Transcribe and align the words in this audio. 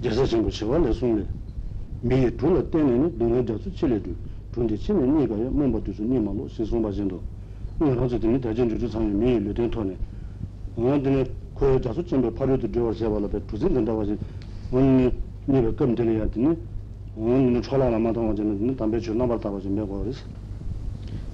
jasa 0.00 0.26
chenpo 0.26 0.50
shiwa 0.50 0.78
le 0.78 0.92
sungle 0.92 1.26
mi 2.00 2.30
dhula 2.34 2.62
tenne 2.64 2.96
ni 2.96 3.16
dunga 3.16 3.42
jasu 3.42 3.70
chile 3.72 4.00
dhu 4.00 4.14
dhunde 4.52 4.76
chime 4.78 5.04
ni 5.04 5.26
kaya 5.26 5.50
mamba 5.50 5.78
dhusu 5.80 6.02
ni 6.02 6.18
malo 6.18 6.48
si 6.48 6.64
sunpa 6.64 6.90
jendo 6.90 7.20
nga 7.78 7.94
ranzo 7.94 8.16
dine 8.18 8.38
dajen 8.38 8.68
dhru 8.68 8.88
sangyo 8.88 9.16
mi 9.16 9.42
le 9.42 9.52
ten 9.52 9.68
tohne 9.68 9.96
nga 10.74 10.96
dine 10.98 11.28
koya 11.52 11.78
jasu 11.78 12.02
chenpo 12.04 12.30
paryo 12.30 12.56
dhu 12.56 12.66
dhewar 12.68 12.94
shewa 12.94 13.20
la 13.20 13.26
pe 13.28 13.40
dhuzin 13.46 13.72
dhanda 13.72 13.92
wazi 13.92 14.16
nga 14.70 14.80
ni 14.80 15.12
pe 15.60 15.74
kam 15.74 15.94
dine 15.94 16.12
ya 16.12 16.26
dine 16.26 16.56
nga 17.14 17.36
dine 17.38 17.60
chola 17.60 17.88
la 17.90 17.98
mata 17.98 18.20
wajen 18.20 18.56
dine 18.56 18.74
dambe 18.74 18.98
chu 19.00 19.12
nambar 19.14 19.38
tawa 19.38 19.58
jen 19.60 19.72
me 19.74 19.84
kwa 19.84 19.98
waris 19.98 20.24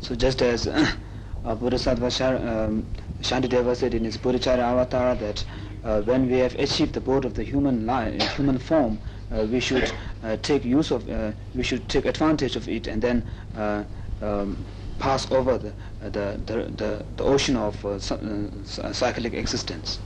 So 0.00 0.14
just 0.14 0.42
as 0.42 0.66
uh, 0.66 1.54
Buddha 1.54 1.76
Sattva 1.76 2.06
uh, 2.06 2.70
Shantideva 3.22 3.74
said 3.74 3.94
in 3.94 4.04
his 4.04 4.16
Buddhachara 4.18 4.58
Avatara 4.62 5.18
that 5.18 5.44
uh, 5.86 6.02
when 6.02 6.28
we 6.28 6.38
have 6.38 6.54
achieved 6.58 6.92
the 6.94 7.00
birth 7.00 7.24
of 7.24 7.34
the 7.34 7.44
human 7.44 7.86
life, 7.86 8.20
human 8.36 8.58
form, 8.58 8.98
uh, 9.30 9.46
we 9.50 9.60
should 9.60 9.92
uh, 10.24 10.36
take 10.42 10.64
use 10.64 10.90
of, 10.90 11.08
uh, 11.08 11.30
we 11.54 11.62
should 11.62 11.88
take 11.88 12.04
advantage 12.06 12.56
of 12.56 12.68
it 12.68 12.88
and 12.88 13.00
then 13.00 13.24
uh, 13.56 13.84
um, 14.20 14.56
pass 14.98 15.30
over 15.30 15.58
the, 15.58 15.68
uh, 15.68 16.08
the, 16.10 16.40
the, 16.46 16.54
the, 16.76 17.04
the 17.16 17.24
ocean 17.24 17.56
of 17.56 17.84
uh, 17.84 17.98
cy- 17.98 18.16
uh, 18.16 18.92
cyclic 18.92 19.34
existence 19.34 20.00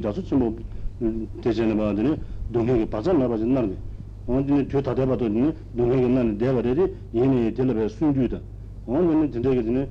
jasu 0.00 0.22
ba 1.76 1.92
dine 1.94 2.86
ki 2.86 3.12
naba 3.18 3.36
zin 3.38 3.76
on 4.26 4.44
dine 4.46 4.66
tyo 4.66 4.80
tate 4.80 5.04
bato 5.06 5.24
ki 5.24 5.30
nani 5.30 6.36
deba 6.36 6.60
tila 6.62 6.86
baya 7.72 8.40
on 8.86 9.06
dine 9.08 9.30
dinde 9.30 9.50
ki 9.56 9.62
dine 9.62 9.88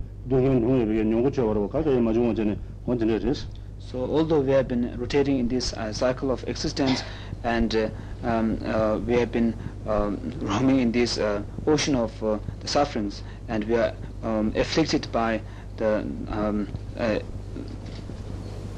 nyongu 1.03 1.29
warwa 1.41 1.67
kaka 1.69 1.89
on 1.89 2.97
dine 2.97 3.17
res 3.19 3.47
So 3.79 3.99
although 4.05 4.41
we 4.41 4.51
have 4.51 4.67
been 4.67 4.93
rotating 4.99 5.39
in 5.39 5.47
this 5.47 5.73
uh, 5.73 5.93
cycle 5.93 6.31
of 6.31 6.43
existence 6.47 7.01
and 7.43 7.73
uh, 7.75 7.89
um, 8.23 8.59
uh, 8.65 8.99
we 9.07 9.13
have 9.13 9.31
been 9.31 9.55
um, 9.87 10.19
roaming 10.41 10.79
in 10.81 10.91
this 10.91 11.17
uh, 11.17 11.41
ocean 11.65 11.95
of 11.95 12.21
uh, 12.21 12.37
the 12.59 12.67
sufferings 12.67 13.23
and 13.47 13.63
we 13.63 13.75
are 13.75 13.93
um, 14.21 14.51
afflicted 14.55 15.09
by 15.13 15.41
the 15.77 15.99
um, 16.27 16.67
uh, 16.97 17.19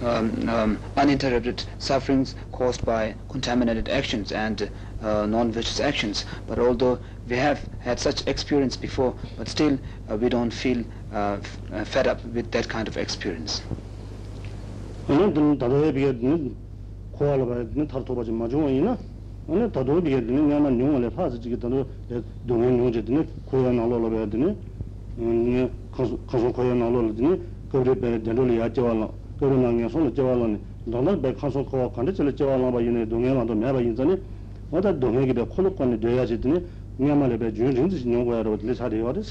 um, 0.02 0.08
uh, 0.08 0.12
um, 0.12 0.50
um, 0.50 0.80
uninterrupted 0.98 1.64
sufferings 1.80 2.36
caused 2.52 2.84
by 2.86 3.16
contaminated 3.30 3.90
actions 3.90 4.32
and 4.32 4.70
uh, 5.02 5.26
non-vicious 5.26 5.80
actions. 5.80 6.26
But 6.48 6.60
although 6.60 7.00
we 7.28 7.36
have 7.38 7.68
had 7.80 8.00
such 8.00 8.26
experience 8.28 8.78
before, 8.78 9.16
but 9.38 9.48
still 9.48 9.80
uh, 10.10 10.18
we 10.18 10.30
don't 10.30 10.52
feel 10.52 10.84
uh, 11.12 11.38
uh, 11.74 11.86
fed 11.86 12.08
up 12.08 12.24
with 12.26 12.52
that 12.52 12.68
kind 12.70 12.88
of 12.88 12.98
experience 12.98 13.62
na 29.42 29.72
nga 29.74 29.90
jewa 29.90 31.18
be 31.18 31.34
kowa 31.34 31.52
jewa 32.32 32.58
ba 32.60 32.72
ba 32.72 32.80
ki 32.80 32.92
be 32.92 33.06
doya 33.06 33.34
nga 37.02 37.16
ma 37.16 37.26
le 37.28 37.38
be 37.38 37.52
chi 37.52 39.24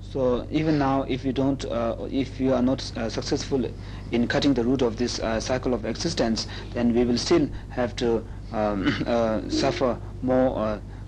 So 0.00 0.46
even 0.50 0.78
now, 0.78 1.02
if 1.08 1.24
you 1.24 1.32
don't, 1.32 1.64
uh, 1.64 1.96
if 2.08 2.38
you 2.38 2.54
are 2.54 2.62
not 2.62 2.92
uh, 2.96 3.08
successful 3.08 3.68
in 4.12 4.28
cutting 4.28 4.54
the 4.54 4.62
root 4.62 4.82
of 4.82 4.96
this 4.98 5.18
uh, 5.18 5.40
cycle 5.40 5.74
of 5.74 5.84
existence, 5.84 6.46
then 6.74 6.94
we 6.94 7.04
will 7.04 7.18
still 7.18 7.48
have 7.70 7.96
to 7.96 8.22
um, 8.52 8.94
uh, 9.06 9.40
suffer 9.48 9.98
more, 10.22 10.56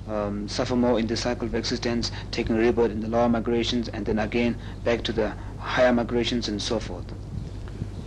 uh, 0.08 0.12
um, 0.12 0.48
suffer 0.48 0.74
more 0.74 0.98
in 0.98 1.06
the 1.06 1.16
cycle 1.16 1.46
of 1.46 1.54
existence, 1.54 2.10
taking 2.32 2.56
rebirth 2.56 2.90
in 2.90 3.00
the 3.00 3.08
lower 3.08 3.28
migrations, 3.28 3.86
and 3.88 4.04
then 4.04 4.18
again 4.18 4.56
back 4.82 5.04
to 5.04 5.12
the 5.12 5.32
higher 5.58 5.92
migrations 5.92 6.48
and 6.48 6.60
so 6.60 6.80
forth. 6.80 7.04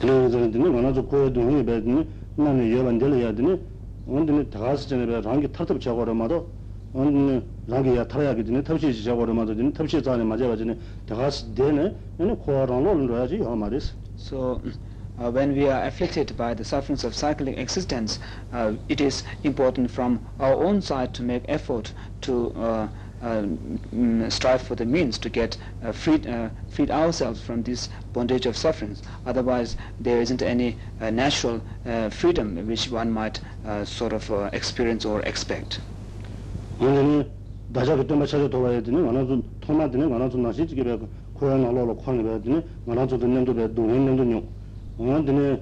그래서는 0.01 0.73
만나서 0.73 1.07
고에 1.07 1.33
동이 1.33 1.65
배드니 1.65 2.09
나는 2.37 2.71
여반 2.77 2.99
될어야 2.99 3.35
되니 3.35 3.61
언제는 4.09 4.51
다가서 4.51 4.89
전에 4.89 5.07
배 5.07 5.21
랑기 5.21 5.51
탈탑 5.51 5.81
작업을 5.81 6.15
마도 6.15 6.51
언제는 6.93 7.45
랑기 7.67 7.97
야 7.97 8.07
탈아야 8.07 8.35
되니 8.35 8.63
탑시 8.63 9.03
작업을 9.03 9.35
마도 9.35 9.55
되니 9.55 9.73
탑시 9.73 10.03
자네 10.03 10.23
맞아 10.23 10.47
가지고 10.47 10.77
다가서 11.07 11.55
되네 11.55 11.95
얘는 12.21 12.37
코어랑로 12.39 12.95
넣어야지 12.95 13.39
하 13.41 13.55
말이스 13.57 13.95
So 14.17 14.61
uh, 15.19 15.31
when 15.31 15.55
we 15.55 15.69
are 15.69 15.83
afflicted 15.87 16.37
by 16.37 16.55
the 16.55 16.65
sufferings 16.65 17.05
of 17.05 17.15
cyclic 17.15 17.59
existence, 17.59 18.19
uh, 18.53 18.73
it 18.89 19.01
is 19.01 19.25
important 19.45 19.91
from 19.91 20.21
our 20.41 20.55
own 20.55 20.81
side 20.81 21.13
to 21.15 21.23
make 21.23 21.45
effort 21.49 21.93
to 22.23 22.53
uh, 22.57 22.61
uh, 22.61 22.89
mm, 22.89 22.89
strive 24.29 24.63
for 24.63 24.75
the 24.75 24.85
means 24.85 25.19
to 25.19 25.29
get 25.29 25.57
uh, 25.83 25.93
freed, 25.93 26.27
uh, 26.27 26.49
freed 26.69 26.91
ourselves 26.91 27.41
from 27.41 27.63
this 27.63 27.89
bondage 28.13 28.47
of 28.47 28.57
sufferings. 28.57 29.03
Otherwise, 29.25 29.77
there 29.99 30.21
isn't 30.21 30.43
any 30.43 30.77
uh, 31.01 31.11
natural 31.11 31.61
uh, 31.87 32.11
freedom 32.11 32.57
which 32.67 32.91
one 32.91 33.11
might 33.11 33.41
uh, 33.67 33.85
sort 33.85 34.13
of 34.13 34.31
uh, 34.31 34.51
experience 34.53 35.05
or 35.05 35.21
expect. 35.23 35.81
언제는 36.79 37.27
다자 37.73 37.97
그때 37.97 38.15
맞춰서 38.15 38.49
돌아야 38.51 38.83
되니 38.83 39.01
만나서 39.01 39.41
토마드네 39.61 40.07
만나서 40.07 40.37
나시 40.37 40.67
지게 40.69 40.85
배 40.85 40.99
코어랑로 41.35 41.97
코는 41.97 42.23
배 42.23 42.45
되니 42.45 42.63
만나서 42.85 43.19
듣는도 43.19 43.55
배 43.55 43.73
동행는도 43.75 44.31
요 44.31 44.43
언제는 44.99 45.61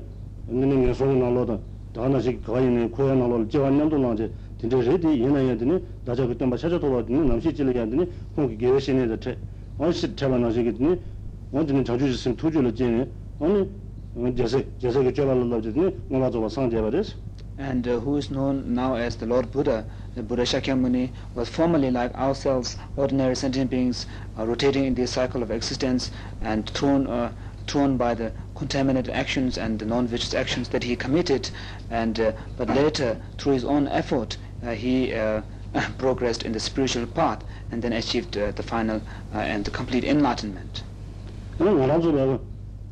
언제는 0.50 0.89
예소는 0.89 1.21
나로다 1.21 1.59
다나시 1.95 2.41
가이네 2.43 2.89
코어랑로 2.89 3.49
지원년도 3.49 3.99
나제 3.99 4.31
re 4.62 4.70
ya 4.70 5.56
namshi 7.24 7.53
chila 7.53 7.72
ya 7.74 7.86
gewe 8.58 8.80
shene 8.81 9.08
da 9.08 9.18
shi 9.22 9.38
na 9.80 9.92
shi 9.92 10.64
ki 10.64 10.75
shi 12.12 12.30
la 15.03 15.12
ki 15.12 15.22
la 15.22 16.28
la 16.30 16.50
sang 16.50 16.72
and 17.59 17.86
uh, 17.90 18.00
who 18.00 18.16
is 18.16 18.31
known 18.31 18.74
now 18.74 18.96
as 18.96 19.18
the 19.18 19.25
Lord 19.25 19.52
Buddha, 19.52 19.86
the 20.16 20.24
Buddha 20.24 20.44
Shakyamuni, 20.44 21.09
was 21.36 21.50
formerly 21.50 21.91
like 21.91 22.16
ourselves, 22.16 22.78
ordinary 22.96 23.36
sentient 23.36 23.70
beings, 23.70 24.08
uh, 24.38 24.46
rotating 24.47 24.86
in 24.86 24.96
this 24.96 25.12
cycle 25.12 25.44
of 25.44 25.52
existence 25.52 26.09
and 26.40 26.70
thrown, 26.70 27.06
uh, 27.08 27.31
thrown 27.68 27.97
by 27.97 28.14
the 28.14 28.31
contaminated 28.56 29.14
actions 29.14 29.58
and 29.58 29.78
the 29.78 29.86
non-vicious 29.86 30.34
actions 30.34 30.70
that 30.70 30.84
he 30.84 30.96
committed. 30.96 31.50
And 31.90 32.18
uh, 32.22 32.31
but 32.56 32.70
later, 32.70 33.18
through 33.38 33.53
his 33.53 33.66
own 33.66 33.90
effort, 33.90 34.38
he 34.62 35.12
uh, 35.12 35.43
progressed 35.99 36.45
in 36.45 36.53
the 36.53 36.61
spiritual 36.61 37.06
path 37.06 37.43
and 37.71 37.83
then 37.83 37.93
achieved 37.93 38.37
uh, 38.37 38.53
the 38.53 38.62
final 38.62 39.00
uh, 39.34 39.39
and 39.39 39.65
the 39.65 39.71
complete 39.71 40.05
enlightenment. 40.05 40.83
어 41.59 41.65
나라도 41.65 42.11
내가 42.12 42.39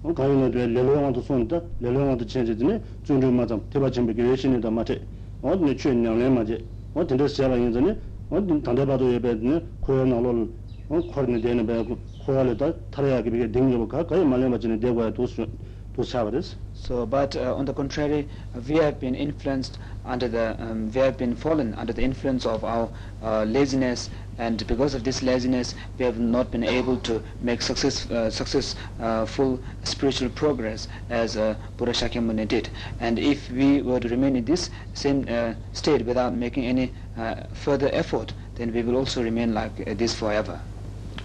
어 0.03 0.15
가인에 0.15 0.51
돼 0.51 0.67
레로랑도 0.67 1.21
손다 1.23 1.61
레로랑도 1.81 2.27
체제드네 2.27 2.81
준준 3.05 3.35
맞아 3.35 3.59
대바 3.71 3.91
준비 3.91 4.15
계신이다 4.15 4.71
맞지 4.71 5.01
어디 5.43 5.77
최년에 5.77 6.29
맞지 6.31 6.65
어디 6.95 7.17
데 7.17 7.27
세라 7.27 7.57
인전에 7.57 7.99
어디 8.31 8.63
단대바도 8.63 9.13
예배드네 9.15 9.61
코야나로 9.81 10.49
어 10.91 11.01
코르네 11.11 11.41
되는 11.41 11.67
배고 11.67 11.99
코야르다 12.25 12.73
타려야게 12.91 13.31
비게 13.31 13.53
딩려가 13.53 14.07
가이 14.07 14.25
말레 14.25 14.49
맞지네 14.49 14.79
대고야 14.79 15.13
도스 15.13 15.47
도사버스 15.95 16.57
So, 16.82 17.06
but 17.06 17.36
uh, 17.36 17.54
on 17.54 17.66
the 17.66 17.74
contrary, 17.74 18.30
we 18.68 18.76
have 18.76 19.00
been 19.00 19.14
influenced 19.16 19.78
under 20.06 20.28
the, 20.30 20.56
um, 20.62 20.92
we 20.92 21.02
have 21.02 21.18
been 21.18 21.36
fallen 21.36 21.74
under 21.74 21.92
the 21.92 22.02
influence 22.02 22.46
of 22.46 22.64
our 22.64 22.90
uh, 23.22 23.44
laziness, 23.44 24.10
and 24.38 24.66
because 24.68 24.94
of 24.94 25.04
this 25.04 25.22
laziness, 25.22 25.76
we 25.98 26.06
have 26.06 26.18
not 26.18 26.50
been 26.50 26.64
able 26.64 26.98
to 26.98 27.22
make 27.42 27.62
success, 27.62 28.10
uh, 28.10 28.30
successful 28.30 29.60
spiritual 29.84 30.30
progress 30.30 30.88
as 31.10 31.36
uh, 31.36 31.56
Buddha 31.76 31.92
Shakyamuni 31.92 32.48
did. 32.48 32.70
And 33.00 33.20
if 33.20 33.52
we 33.52 33.82
were 33.82 34.00
to 34.00 34.08
remain 34.08 34.36
in 34.38 34.46
this 34.46 34.70
same 34.94 35.26
uh, 35.28 35.56
state 35.74 36.06
without 36.06 36.36
making 36.36 36.66
any 36.66 36.94
uh, 37.18 37.36
further 37.54 37.90
effort, 37.92 38.34
then 38.56 38.72
we 38.74 38.82
will 38.84 38.96
also 38.96 39.22
remain 39.24 39.54
like 39.54 39.82
uh, 39.86 39.94
this 39.94 40.14
forever. 40.14 40.60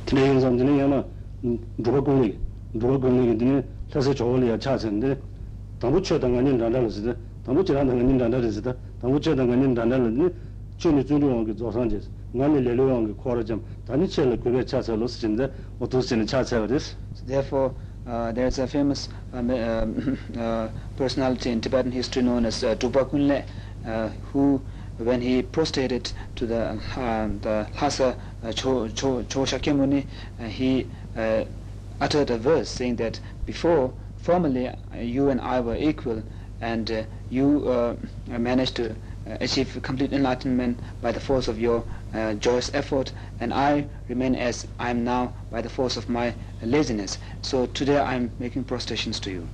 근 0.06 0.18
당부 5.81 6.01
쳐던 6.01 6.33
거는 6.33 6.57
난다르지다 6.57 7.15
당부 7.45 7.63
쳐던 7.63 7.87
거는 7.87 8.17
난다르지다 8.17 8.73
당부 9.01 9.19
쳐던 9.21 9.47
거는 9.47 9.73
난다르니 9.73 10.29
좀이 10.77 11.05
중요한 11.05 11.45
게 11.45 11.55
조선제 11.55 12.01
나는 12.33 12.63
레로한 12.63 13.07
게 13.07 13.13
코르점 13.13 13.61
단위 13.85 14.07
쳐를 14.07 14.39
그게 14.39 14.63
차서 14.65 14.95
로스진데 14.95 15.51
어떻게는 15.79 16.27
차서야 16.27 16.67
됐어 16.67 16.95
So 17.15 17.25
therefore, 17.25 17.73
uh, 18.05 18.31
there's 18.31 18.59
a 18.59 18.67
famous 18.67 19.09
um, 19.33 19.49
um, 19.49 20.17
uh, 20.37 20.69
personality 20.97 21.51
in 21.51 21.61
Tibetan 21.61 21.91
history 21.91 22.23
known 22.23 22.45
as 22.45 22.63
uh, 22.63 22.75
Drupa 22.75 23.09
Kunle, 23.09 23.43
uh, 23.85 24.09
who 24.31 24.61
when 24.97 25.21
he 25.21 25.41
prostrated 25.41 26.11
to 26.35 26.45
the 26.45 26.77
uh, 26.95 27.27
the 27.41 27.67
Lhasa 27.75 28.15
uh, 28.43 28.51
Cho 28.51 28.87
Cho 28.89 29.23
Cho 29.23 29.45
Shakyamuni 29.45 30.05
uh, 30.39 30.43
he 30.43 30.87
uh, 31.15 31.45
uttered 31.99 32.29
a 32.29 32.37
verse 32.37 32.69
saying 32.69 32.97
that 32.97 33.19
before 33.45 33.93
formerly 34.22 34.68
uh, 34.68 34.74
you 34.96 35.28
and 35.28 35.40
I 35.40 35.60
were 35.60 35.76
equal 35.76 36.22
and 36.60 36.90
uh, 36.90 37.02
you 37.28 37.68
uh, 37.68 37.96
managed 38.28 38.76
to 38.76 38.94
achieve 39.40 39.78
complete 39.82 40.12
enlightenment 40.12 40.78
by 41.00 41.12
the 41.12 41.20
force 41.20 41.48
of 41.48 41.58
your 41.58 41.84
uh, 42.14 42.34
joyous 42.34 42.70
effort 42.74 43.12
and 43.40 43.52
I 43.52 43.86
remain 44.08 44.34
as 44.34 44.66
I 44.78 44.90
am 44.90 45.04
now 45.04 45.32
by 45.50 45.60
the 45.60 45.68
force 45.68 45.96
of 45.96 46.08
my 46.08 46.34
laziness. 46.62 47.18
So 47.42 47.66
today 47.66 47.98
I 47.98 48.14
am 48.14 48.30
making 48.38 48.64
prostrations 48.64 49.20
to 49.20 49.30
you 49.30 49.48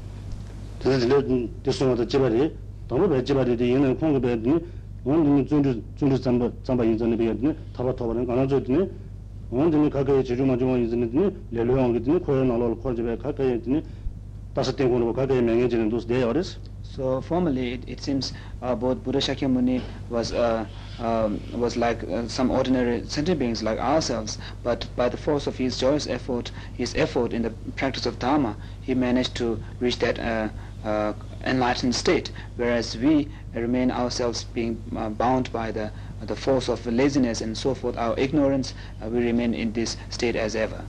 So 16.83 17.21
formally, 17.21 17.75
it, 17.75 17.85
it 17.87 18.01
seems 18.01 18.33
uh, 18.63 18.75
both 18.75 19.05
Buddha 19.05 19.19
Shakyamuni 19.19 19.83
was 20.09 20.33
uh, 20.33 20.65
um, 20.99 21.41
was 21.53 21.77
like 21.77 22.03
uh, 22.05 22.27
some 22.29 22.51
ordinary 22.51 23.07
sentient 23.07 23.39
beings 23.39 23.63
like 23.63 23.79
ourselves, 23.79 24.39
but 24.65 24.89
by 24.97 25.09
the 25.09 25.17
force 25.17 25.47
of 25.47 25.57
his 25.59 25.79
joyous 25.79 26.07
effort, 26.09 26.51
his 26.75 26.95
effort 26.97 27.33
in 27.33 27.43
the 27.43 27.51
practice 27.77 28.07
of 28.07 28.19
Dharma, 28.19 28.57
he 28.81 28.95
managed 28.95 29.35
to 29.37 29.63
reach 29.81 29.99
that 30.01 30.19
uh, 30.19 30.49
uh, 30.83 31.13
enlightened 31.45 31.95
state, 31.95 32.33
whereas 32.57 32.97
we 32.97 33.29
remain 33.55 33.91
ourselves 33.91 34.45
being 34.45 34.83
uh, 34.97 35.09
bound 35.11 35.53
by 35.53 35.71
the 35.71 35.93
the 36.23 36.35
force 36.35 36.69
of 36.69 36.85
laziness 36.87 37.41
and 37.41 37.57
so 37.57 37.75
forth, 37.75 37.97
our 37.97 38.15
ignorance, 38.19 38.75
we 39.01 39.21
remain 39.21 39.55
in 39.55 39.73
this 39.73 39.97
state 40.11 40.35
as 40.35 40.57
ever. 40.57 40.85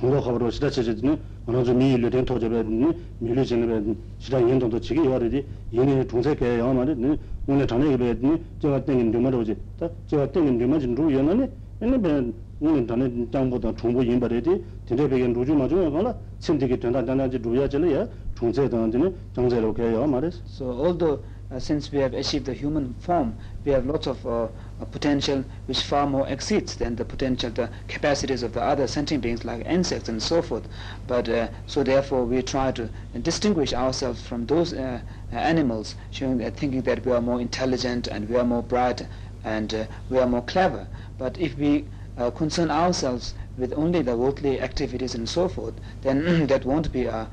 공고 0.00 0.20
가버로 0.20 0.50
시다 0.50 0.70
제제드니 0.70 1.18
어느 1.46 1.62
좀 1.62 1.76
미일로 1.78 2.08
된 2.08 2.24
토저베드니 2.24 2.92
미일로 3.18 3.44
제네베드니 3.44 3.96
시다 4.18 4.40
연동도 4.40 4.80
지게 4.80 5.04
요아르디 5.04 5.44
얘네 5.74 6.06
동세게 6.06 6.58
영어만데 6.58 7.18
오늘 7.46 7.66
전에 7.66 7.92
이베드니 7.94 8.42
제가 8.60 8.84
땡긴 8.84 9.12
데마로지. 9.12 9.56
다 9.78 9.88
제가 10.06 10.32
땡긴 10.32 10.58
데마진 10.58 10.94
루 10.94 11.12
연나네 11.12 11.50
얘네 11.82 12.00
벤 12.00 12.32
오늘 12.60 12.86
전에 12.86 13.10
땅보다 13.30 13.74
중고 13.76 14.02
인바레디 14.02 14.64
대대백엔 14.86 15.32
루주 15.34 15.54
맞으면 15.54 15.92
가라. 15.92 16.14
침되게 16.38 16.78
된다 16.78 17.04
단단지 17.04 17.36
루야지는 17.38 17.92
야? 17.92 18.08
동세던지는 18.34 19.14
정세로 19.34 19.74
개요 19.74 20.06
말했어. 20.06 20.40
So 20.46 20.72
all 20.82 20.96
the 20.96 21.18
uh, 21.50 21.58
since 21.58 21.90
we 21.90 21.98
have 21.98 22.14
achieved 22.14 22.46
the 22.46 22.54
human 22.54 22.94
form, 23.00 23.34
we 23.64 23.72
have 23.72 23.84
lots 23.84 24.06
of 24.06 24.24
uh, 24.26 24.46
potential 24.92 25.44
which 25.66 25.82
far 25.82 26.06
more 26.06 26.26
exceeds 26.28 26.76
than 26.76 26.96
the 26.96 27.04
potential, 27.04 27.50
the 27.50 27.68
capacities 27.88 28.42
of 28.42 28.52
the 28.52 28.62
other 28.62 28.86
sentient 28.86 29.22
beings 29.22 29.44
like 29.44 29.66
insects 29.66 30.08
and 30.08 30.22
so 30.22 30.40
forth. 30.42 30.68
But 31.06 31.28
uh, 31.28 31.48
so 31.66 31.82
therefore 31.82 32.24
we 32.24 32.42
try 32.42 32.70
to 32.72 32.88
distinguish 33.20 33.72
ourselves 33.72 34.22
from 34.22 34.46
those 34.46 34.72
uh, 34.72 35.00
animals, 35.32 35.96
showing 36.10 36.38
thinking 36.52 36.82
that 36.82 37.04
we 37.04 37.12
are 37.12 37.20
more 37.20 37.40
intelligent 37.40 38.06
and 38.06 38.28
we 38.28 38.36
are 38.36 38.44
more 38.44 38.62
bright 38.62 39.06
and 39.44 39.74
uh, 39.74 39.84
we 40.08 40.18
are 40.18 40.26
more 40.28 40.42
clever. 40.42 40.86
But 41.18 41.36
if 41.38 41.58
we 41.58 41.86
uh, 42.16 42.30
concern 42.30 42.70
ourselves 42.70 43.34
with 43.56 43.72
only 43.76 44.02
the 44.02 44.16
worldly 44.16 44.60
activities 44.60 45.14
and 45.14 45.28
so 45.28 45.48
forth, 45.48 45.74
then 46.02 46.46
that 46.48 46.64
won't 46.64 46.92
be 46.92 47.06
a 47.06 47.28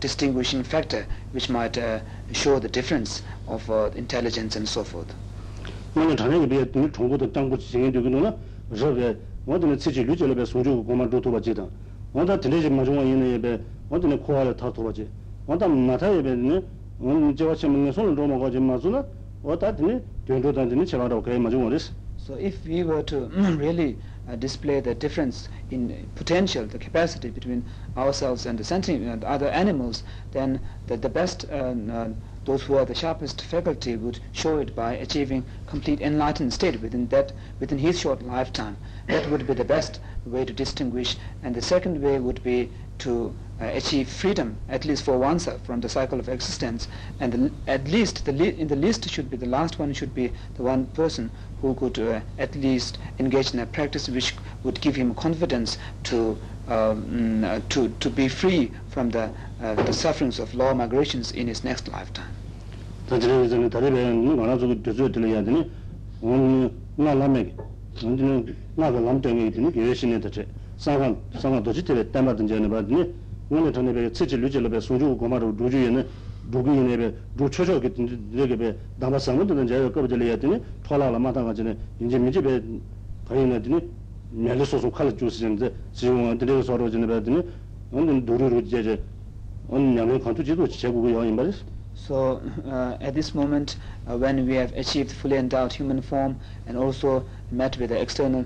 distinguishing 0.00 0.62
factor 0.62 1.06
which 1.32 1.48
might 1.50 1.76
uh, 1.78 2.00
show 2.32 2.58
the 2.58 2.68
difference 2.68 3.22
of 3.46 3.68
uh, 3.70 3.90
intelligence 3.94 4.56
and 4.56 4.68
so 4.68 4.82
forth. 4.84 5.14
ngana 5.96 6.16
tanya 6.16 6.38
ki 6.40 6.46
bai 6.46 6.64
dine 6.64 6.90
chungbo 6.90 7.18
to 7.18 7.26
jangbo 7.28 7.56
chi 7.56 7.64
jingin 7.72 7.92
dukino 7.92 8.20
na 8.20 8.34
zhe 8.72 8.92
bai 8.94 9.16
wanda 9.46 9.66
ne 9.66 9.76
cici 9.76 10.04
lu 10.04 10.14
jele 10.14 10.34
bai 10.34 10.44
sungju 10.44 10.76
ku 10.76 10.84
goma 10.84 11.04
ru 11.10 11.20
tuba 11.20 11.40
ji 11.40 11.54
tang 11.54 11.70
wanda 12.12 12.36
dine 12.36 12.60
ji 12.60 12.68
ma 12.68 12.82
zhungwa 12.84 13.02
yin 13.04 13.18
na 13.18 13.24
ye 13.26 13.38
bai 13.38 13.60
wanda 13.88 14.06
ne 14.08 14.18
kuwa 14.18 14.44
le 14.44 14.54
ta 14.54 14.70
tuba 14.70 14.92
ji. 14.92 15.08
Wanda 15.46 15.66
ma 15.68 15.96
ta 15.96 16.08
ye 16.10 16.20
bai 16.22 16.34
dine 16.36 16.62
wanda 16.98 17.32
jewa 17.32 17.54
chi 17.54 17.66
munga 17.66 17.92
sonu 17.92 18.14
roma 18.14 18.36
kwa 18.36 18.50
ji 18.50 18.58
ma 18.58 18.78
zu 18.78 18.90
na 18.90 19.04
wanda 19.42 19.72
dine 19.72 20.02
dion 20.24 20.40
tu 20.42 20.52
tang 20.52 20.68
dine 20.68 20.84
che 20.84 20.96
ba 20.96 21.08
rao 21.08 21.20
kaya 21.20 21.38
ma 21.38 21.48
zhungwa 21.50 21.70
res 21.70 21.92
So 22.18 22.34
if 22.34 22.64
we 22.66 22.82
were 22.82 23.02
to 23.04 23.28
really 23.56 23.96
uh, 24.28 24.36
display 24.36 24.80
the 24.80 24.94
difference 24.94 25.48
in 25.70 26.08
potential, 26.14 26.66
the 26.66 26.78
capacity 26.78 27.30
between 27.30 27.64
ourselves 27.96 28.46
and 28.46 28.58
the 28.58 28.64
sentient 28.64 29.04
and 29.04 29.24
other 29.24 29.48
animals, 29.48 30.02
then 30.32 30.60
the, 30.86 30.96
the 30.96 31.08
best, 31.08 31.44
uh, 31.50 31.74
uh, 31.90 32.08
those 32.44 32.62
who 32.62 32.76
are 32.76 32.84
the 32.84 32.94
sharpest 32.94 33.42
faculty 33.42 33.96
would 33.96 34.18
show 34.32 34.58
it 34.58 34.74
by 34.74 34.92
achieving 34.94 35.44
complete 35.66 36.00
enlightened 36.00 36.52
state 36.52 36.80
within 36.80 37.08
that, 37.08 37.32
within 37.60 37.78
his 37.78 37.98
short 37.98 38.22
lifetime. 38.22 38.76
That 39.08 39.30
would 39.30 39.46
be 39.46 39.54
the 39.54 39.64
best 39.64 40.00
way 40.24 40.44
to 40.44 40.52
distinguish. 40.52 41.16
And 41.42 41.54
the 41.54 41.62
second 41.62 42.02
way 42.02 42.18
would 42.18 42.42
be 42.42 42.70
to 42.98 43.34
uh, 43.60 43.66
achieve 43.66 44.08
freedom, 44.08 44.58
at 44.68 44.84
least 44.84 45.02
for 45.02 45.18
oneself, 45.18 45.62
from 45.62 45.80
the 45.80 45.88
cycle 45.88 46.20
of 46.20 46.28
existence. 46.28 46.88
And 47.20 47.32
the, 47.32 47.52
at 47.66 47.88
least, 47.88 48.24
the 48.24 48.32
le- 48.32 48.44
in 48.44 48.68
the 48.68 48.76
least 48.76 49.08
should 49.08 49.30
be 49.30 49.36
the 49.36 49.46
last 49.46 49.78
one 49.78 49.92
should 49.92 50.14
be 50.14 50.32
the 50.56 50.62
one 50.62 50.86
person 50.86 51.30
who 51.60 51.74
could 51.74 51.98
uh, 51.98 52.20
at 52.38 52.54
least 52.56 52.98
engage 53.18 53.54
in 53.54 53.60
a 53.60 53.66
practice 53.66 54.08
which 54.08 54.34
would 54.64 54.80
give 54.80 54.94
him 54.96 55.14
confidence 55.14 55.78
to 56.04 56.36
um, 56.68 57.44
to 57.68 57.88
to 58.00 58.10
be 58.10 58.28
free 58.28 58.72
from 58.88 59.10
the 59.10 59.30
uh, 59.62 59.74
the 59.86 59.92
sufferings 59.92 60.38
of 60.38 60.52
law 60.54 60.74
migrations 60.74 61.32
in 61.32 61.46
his 61.46 61.62
next 61.64 61.88
lifetime. 61.88 62.26
Ta 76.50 76.62
dine 76.62 76.80
zane 76.80 76.96
tari 76.96 76.96
bai 76.96 77.10
ngana 77.10 77.10
zu 77.10 77.10
de 77.10 77.10
zu 77.10 77.10
dile 77.10 77.10
ya 77.10 77.16
dine 77.16 77.28
wani 77.28 77.92
nga 77.92 78.08
lame 78.08 78.08
ki 78.08 78.08
dine 78.08 78.08
nga 78.08 78.08
ka 78.08 78.08
lam 78.08 78.08
tengi 78.08 78.08
dine 78.08 78.08
gewe 78.08 78.08
shi 78.08 78.08
ne 78.08 78.08
ta 78.08 78.08
che 78.08 78.08
sanga 78.08 78.08
sanga 78.08 78.08
doji 78.08 78.08
tebe 78.08 78.08
tenpa 78.08 78.08
dan 78.08 78.08
jane 78.08 78.08
ba 78.08 78.08
dine 78.08 78.08
ngana 78.08 78.08
tani 78.08 78.08
bai 78.08 78.08
cici 78.08 78.08
lu 78.08 78.08
jile 78.08 78.08
bai 78.08 78.08
sungju 78.08 78.08
ku 78.08 78.08
goma 78.08 78.08
ru 78.08 78.08
ruju 78.08 78.08
yene 78.08 78.10
rugu 78.10 78.10
yene 78.10 78.16
bai 78.16 78.16
ru 78.16 78.18
cho 78.18 78.18
cho 78.18 78.18
ki 78.18 78.18
dine 78.30 78.46
ke 78.46 78.56
bai 78.56 78.76
damba 78.98 79.18
sanga 79.18 79.44
dan 79.44 79.66
jaya 79.66 79.90
kaba 79.90 80.06
jile 80.06 80.24
ya 80.26 80.36
dine 80.36 80.60
thola 80.82 81.10
la 81.10 81.18
mata 81.18 81.40
nga 81.42 81.52
inje 81.98 82.18
minji 82.18 82.40
bai 82.40 82.62
kayi 83.28 83.46
na 83.46 83.58
dine 83.58 83.82
mele 84.30 84.64
so 84.64 84.78
so 84.78 84.90
kala 84.90 85.12
ju 85.14 85.28
si 85.30 85.40
jane 85.40 85.56
de 85.56 85.72
si 85.90 86.06
yung 86.06 86.36
dine 86.38 86.52
ka 86.56 86.62
soro 86.62 86.88
jine 86.88 87.06
bai 87.06 87.20
dine 87.22 87.44
ngana 87.90 88.20
duru 88.20 88.48
ru 88.48 88.62
je 88.62 88.82
je 88.82 89.00
ngana 89.68 89.92
nyame 89.92 90.18
kantu 90.20 90.42
jido 90.42 90.66
chi 90.66 90.78
che 90.78 90.90
gu 90.92 91.00
gu 91.00 91.08
yaw 91.08 91.22
yin 91.24 91.34
ba 91.36 91.42
res 91.44 91.64
So 91.96 92.42
uh, 92.66 92.98
at 93.00 93.14
this 93.14 93.34
moment, 93.34 93.76
uh, 94.06 94.18
when 94.18 94.46
we 94.46 94.54
have 94.56 94.72
achieved 94.74 95.10
fully 95.10 95.38
endowed 95.38 95.72
human 95.72 96.02
form 96.02 96.38
and 96.66 96.76
also 96.76 97.24
met 97.50 97.78
with 97.78 97.88
the 97.88 97.98
external 98.00 98.44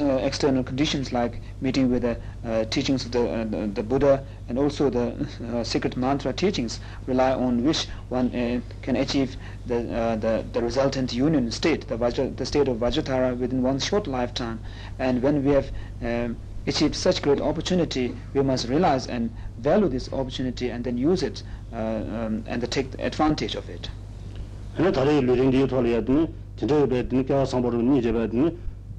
uh, 0.00 0.04
external 0.22 0.62
conditions 0.64 1.12
like 1.12 1.40
meeting 1.60 1.90
with 1.90 2.02
the 2.02 2.16
uh, 2.44 2.64
teachings 2.66 3.04
of 3.04 3.12
the, 3.12 3.28
uh, 3.28 3.44
the, 3.44 3.66
the 3.66 3.82
Buddha 3.82 4.24
and 4.48 4.58
also 4.58 4.90
the 4.90 5.14
uh, 5.52 5.64
secret 5.64 5.96
mantra 5.96 6.32
teachings, 6.32 6.80
rely 7.06 7.32
on 7.32 7.64
which 7.64 7.88
one 8.08 8.34
uh, 8.34 8.60
can 8.82 8.96
achieve 8.96 9.36
the, 9.66 9.78
uh, 9.94 10.16
the 10.16 10.44
the 10.52 10.62
resultant 10.62 11.12
union 11.12 11.50
state, 11.50 11.86
the 11.88 11.96
Vajra, 11.96 12.34
the 12.36 12.46
state 12.46 12.68
of 12.68 12.78
Vajradhara 12.78 13.36
within 13.36 13.62
one 13.62 13.78
short 13.78 14.06
lifetime. 14.06 14.58
And 14.98 15.22
when 15.22 15.44
we 15.44 15.52
have 15.52 15.70
um, 16.02 16.36
achieved 16.66 16.94
such 16.94 17.22
great 17.22 17.40
opportunity, 17.40 18.14
we 18.34 18.42
must 18.42 18.68
realize 18.68 19.06
and 19.06 19.30
value 19.58 19.88
this 19.88 20.12
opportunity 20.12 20.70
and 20.70 20.84
then 20.84 20.98
use 20.98 21.22
it 21.22 21.42
um, 21.72 22.44
and 22.46 22.70
take 22.70 22.88
advantage 22.98 23.54
of 23.54 23.68
it. 23.68 23.88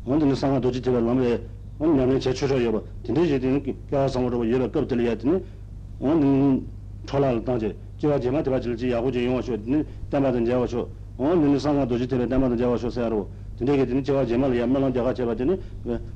원들 0.08 0.34
상가 0.38 0.60
도지 0.62 0.82
제가 0.82 1.02
라메 1.02 1.38
원 1.80 1.98
라메 1.98 2.18
제출을 2.18 2.64
여봐. 2.64 2.82
근데 3.06 3.28
제대로 3.28 3.62
껴상으로 3.92 4.50
여러 4.50 4.72
급들 4.72 5.02
해야 5.02 5.18
되니 5.18 5.44
원 6.00 6.66
철할 7.06 7.44
당제 7.44 7.76
제가 8.00 8.18
제마 8.18 8.42
들어질지 8.42 8.90
야고제 8.90 9.26
용어쇼 9.26 9.58
담아든 10.10 10.46
제와쇼 10.46 10.90
원 11.18 11.60
상가 11.60 11.86
도지 11.86 12.08
제가 12.08 12.26
담아든 12.26 12.56
제와쇼 12.58 12.90
세로. 12.90 13.28
근데 13.60 13.76
이게 13.76 14.02
제가 14.02 14.26
제말 14.26 14.58
야말랑 14.58 14.94
제가 14.94 15.14
제가 15.14 15.36
되니 15.36 15.60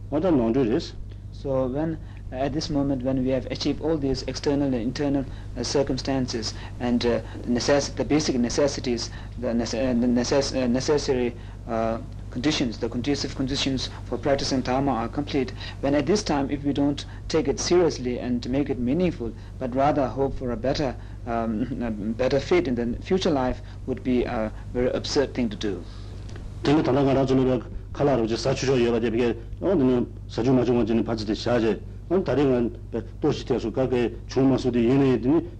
뭐다 0.10 0.31
논조레스 0.31 0.95
so 1.33 1.67
when 1.67 1.98
uh, 2.31 2.36
at 2.36 2.51
this 2.53 2.69
moment 2.71 3.03
when 3.03 3.24
we 3.24 3.31
have 3.31 3.48
achieved 3.51 3.81
all 3.81 3.98
these 3.98 4.24
external 4.27 4.67
and 4.67 4.75
internal 4.75 5.25
uh, 5.57 5.63
circumstances 5.63 6.53
and 6.79 7.05
uh, 7.05 7.19
necess 7.48 7.89
the 7.95 8.05
basic 8.05 8.36
necessities 8.36 9.10
the, 9.39 9.48
nece 9.48 9.74
uh, 9.74 9.93
the 10.00 10.07
necess 10.07 10.53
uh, 10.53 10.67
necessary 10.67 11.33
uh, 11.67 11.98
conditions, 12.30 12.78
the 12.78 12.88
conducive 12.88 13.35
conditions 13.35 13.88
for 14.04 14.18
practicing 14.18 14.61
Dharma 14.61 14.92
are 14.92 15.08
complete, 15.08 15.52
when 15.80 15.94
at 15.94 16.06
this 16.06 16.23
time 16.23 16.50
if 16.50 16.64
we 16.64 16.73
don't 16.73 17.04
take 17.28 17.49
it 17.49 17.58
seriously 17.58 18.18
and 18.18 18.49
make 18.50 18.68
it 18.68 18.78
meaningful, 18.78 19.32
but 19.58 19.75
rather 19.75 20.06
hope 20.06 20.38
for 20.38 20.52
a 20.52 20.56
better, 20.56 20.94
um, 21.26 21.82
a 21.82 21.90
better 21.90 22.38
fate 22.38 22.68
in 22.68 22.75
the 22.75 23.02
future 23.02 23.30
life 23.30 23.62
would 23.87 24.02
be 24.04 24.25
a 24.25 24.52
very 24.75 24.90
absurd 24.90 25.32
thing 25.32 25.49
to 25.49 25.56
do. 25.56 25.82
dini 26.62 26.82
tanda 26.82 27.02
nga 27.02 27.14
razu 27.14 27.35
nubi 27.35 27.62
kala 27.92 28.16
ruji 28.16 28.37
sa 28.37 28.52
chucho 28.54 28.76
yoba 28.76 28.99
de 29.00 29.11
bige 29.11 29.37
o 29.61 29.75
dini 29.75 30.06
sa 30.26 30.42
chu 30.42 30.52
ma 30.52 30.64
chu 30.64 30.73
ma 30.73 30.85
jini 30.85 31.02
pachi 31.02 31.25
de 31.25 31.35
sha 31.35 31.61
je 31.61 31.78
on 32.11 32.25
tari 32.25 32.42
nga 32.42 33.02
doshi 33.20 33.44
te 33.44 33.58
su 33.58 33.70
ka 33.70 33.87
ke 33.87 34.12
chu 34.26 34.40
ma 34.42 34.56
su 34.58 34.70
di 34.70 34.80
yene 34.88 35.18
dini 35.20 35.40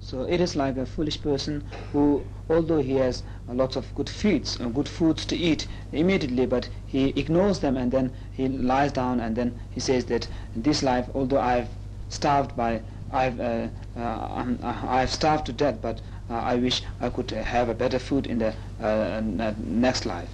So 0.00 0.22
it 0.22 0.40
is 0.40 0.56
like 0.56 0.78
a 0.78 0.86
foolish 0.86 1.20
person 1.20 1.62
who, 1.92 2.24
although 2.48 2.78
he 2.80 2.94
has 2.94 3.22
lots 3.46 3.76
of 3.76 3.94
good 3.94 4.08
foods, 4.08 4.58
uh, 4.58 4.68
good 4.68 4.88
foods 4.88 5.26
to 5.26 5.36
eat 5.36 5.66
immediately, 5.92 6.46
but 6.46 6.70
he 6.86 7.08
ignores 7.10 7.58
them 7.58 7.76
and 7.76 7.92
then 7.92 8.10
he 8.32 8.48
lies 8.48 8.90
down 8.92 9.20
and 9.20 9.36
then 9.36 9.52
he 9.70 9.80
says 9.80 10.06
that 10.06 10.28
this 10.56 10.82
life, 10.82 11.10
although 11.14 11.40
I've 11.40 11.68
starved 12.08 12.56
by, 12.56 12.80
I've, 13.12 13.38
uh, 13.38 13.68
uh, 13.94 14.28
um, 14.30 14.58
uh 14.62 14.74
I've 14.88 15.10
starved 15.10 15.44
to 15.46 15.52
death, 15.52 15.80
but 15.82 16.00
uh, 16.30 16.34
I 16.34 16.54
wish 16.56 16.82
I 17.02 17.10
could 17.10 17.30
have 17.30 17.68
a 17.68 17.74
better 17.74 17.98
food 17.98 18.26
in 18.26 18.38
the 18.38 18.54
uh, 18.80 19.20
next 19.58 20.06
life. 20.06 20.30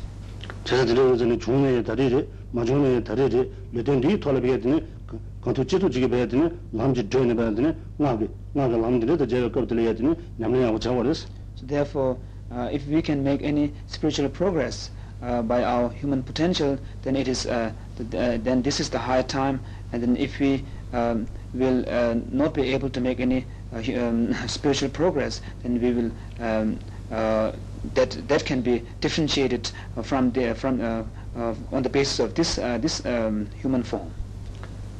제가 5.43 5.53
들은 5.53 5.67
전에 5.67 5.89
중에 5.89 5.89
다리리 5.89 5.89
마중에 5.89 5.89
다리리 5.89 5.89
레덴디 5.89 5.89
톨비게 5.89 5.89
되네 5.89 5.89
간투 5.89 5.89
찌도 5.89 5.89
지게 5.89 6.07
배야 6.09 6.27
되네 6.27 6.49
남지 6.71 7.09
드네 7.09 7.35
배야 7.35 7.53
되네 7.55 7.75
나게 7.97 8.27
나가 8.53 8.77
남들도 8.77 9.27
제가 9.27 9.51
겁들 9.51 9.79
해야 9.79 9.93
되네 9.95 10.15
냠냐고 10.37 10.79
잡아버렸어 10.79 11.27
So 11.55 11.65
therefore, 11.67 12.17
uh, 12.51 12.69
if 12.71 12.87
we 12.87 13.01
can 13.01 13.21
make 13.21 13.43
any 13.43 13.73
spiritual 13.87 14.29
progress 14.29 14.91
uh, 15.21 15.41
by 15.41 15.63
our 15.63 15.89
human 15.89 16.23
potential, 16.23 16.77
then 17.01 17.15
it 17.17 17.27
is 17.27 17.45
uh, 17.45 17.71
th- 17.97 18.15
uh, 18.15 18.37
then 18.41 18.61
this 18.63 18.79
is 18.79 18.89
the 18.89 18.99
high 18.99 19.23
time. 19.23 19.59
And 19.91 20.01
then 20.01 20.15
if 20.15 20.39
we 20.39 20.63
um, 20.93 21.27
will 21.53 21.83
uh, 21.89 22.15
not 22.31 22.53
be 22.53 22.73
able 22.73 22.89
to 22.89 23.01
make 23.01 23.19
any 23.19 23.45
uh, 23.73 23.81
hu- 23.81 23.99
um, 23.99 24.33
spiritual 24.47 24.89
progress, 24.89 25.41
then 25.63 25.81
we 25.81 25.91
will 25.91 26.11
um, 26.39 26.79
uh, 27.11 27.51
that 27.93 28.11
that 28.27 28.45
can 28.45 28.61
be 28.61 28.83
differentiated 29.01 29.69
uh, 29.97 30.01
from 30.01 30.31
the 30.31 30.55
from 30.55 30.79
uh, 30.79 31.03
uh, 31.35 31.55
on 31.71 31.83
the 31.83 31.89
basis 31.89 32.19
of 32.19 32.33
this 32.35 32.57
uh, 32.57 32.77
this 32.77 33.05
um, 33.05 33.49
human 33.61 33.83
form. 33.83 34.13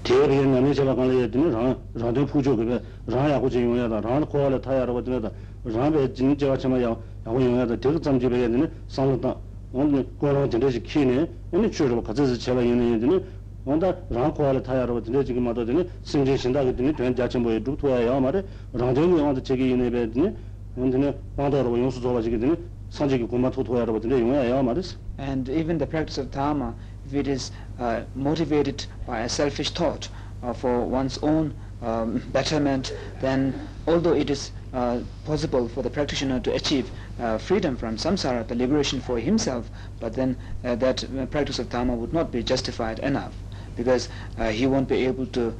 대리에 0.04 0.46
남이 0.46 0.74
제가 0.74 0.96
관리해 0.96 1.30
되네 1.30 1.52
라 1.52 1.76
라데 1.94 2.26
부조 2.26 2.56
그게 2.56 2.82
라야고 3.06 3.50
지용야다 3.50 4.02
라는 4.02 4.26
코알에 4.26 4.60
타야라고 4.62 5.04
되네다 5.04 5.30
라베 5.64 6.14
진짜가 6.14 6.58
참아 6.58 6.82
야 6.82 6.96
야고 7.28 7.44
용야다 7.44 7.80
되게 7.80 8.00
좀 8.00 8.20
집에 8.20 8.50
되네 8.50 8.70
상다 8.88 9.36
오늘 9.72 10.06
코알에 10.18 10.50
되지 10.50 10.82
키네 10.82 11.30
아니 11.54 11.70
주로 11.70 12.02
가져서 12.02 12.38
제가 12.38 12.62
있는 12.64 13.00
되네 13.00 13.20
온다 13.66 13.96
라 14.10 14.32
코알에 14.34 14.64
타야라고 14.64 15.04
되네 15.04 15.24
지금 15.24 15.44
마도 15.44 15.66
되네 15.66 15.86
승진 16.04 16.38
신다게 16.38 16.76
되네 16.76 16.94
된 16.94 17.16
자체 17.16 17.38
뭐에 17.38 17.62
두토야 17.62 18.20
말에 18.20 18.42
라정이 18.74 19.20
영화도 19.20 19.44
제기 19.44 19.70
있네 19.70 19.92
배 19.92 20.10
되네 20.10 20.34
온드네 20.76 21.16
방도로 21.36 21.78
용수 21.78 22.02
좋아지게 22.02 22.40
되네 22.40 22.56
산지기 22.90 23.26
고마 23.26 23.52
토토야라고 23.52 24.00
되네 24.00 24.20
용야 24.20 24.64
말이스 24.64 24.98
And 25.20 25.52
even 25.52 25.78
the 25.78 25.86
practice 25.86 26.18
of 26.18 26.32
dharma, 26.32 26.74
if 27.15 27.21
it 27.21 27.29
is 27.29 27.53
uh, 27.79 28.03
motivated 28.17 28.87
by 29.07 29.21
a 29.21 29.29
selfish 29.29 29.71
thought 29.71 30.09
uh, 30.43 30.53
for 30.53 30.81
one's 30.85 31.17
own 31.19 31.55
um, 31.81 32.19
betterment, 32.33 32.93
then 33.21 33.69
although 33.87 34.15
it 34.15 34.31
is 34.31 34.51
uh, 34.73 34.99
possible 35.25 35.69
for 35.69 35.83
the 35.83 35.91
practitioner 35.91 36.41
to 36.41 36.53
achieve 36.53 36.91
uh, 37.21 37.39
freedom 37.39 37.77
from 37.77 37.97
samsara, 37.97 38.45
the 38.49 38.55
liberation 38.57 39.01
for 39.01 39.21
himself, 39.21 39.71
but 40.01 40.15
then 40.15 40.37
uh, 40.65 40.75
that 40.75 41.05
uh, 41.05 41.25
practice 41.27 41.61
of 41.61 41.69
dharma 41.69 41.95
would 41.95 42.13
not 42.13 42.33
be 42.33 42.43
justified 42.43 42.99
enough 42.99 43.35
because 43.77 44.09
he 44.51 44.67
won't 44.67 44.89
be 44.89 45.05
able 45.05 45.27
to 45.27 45.53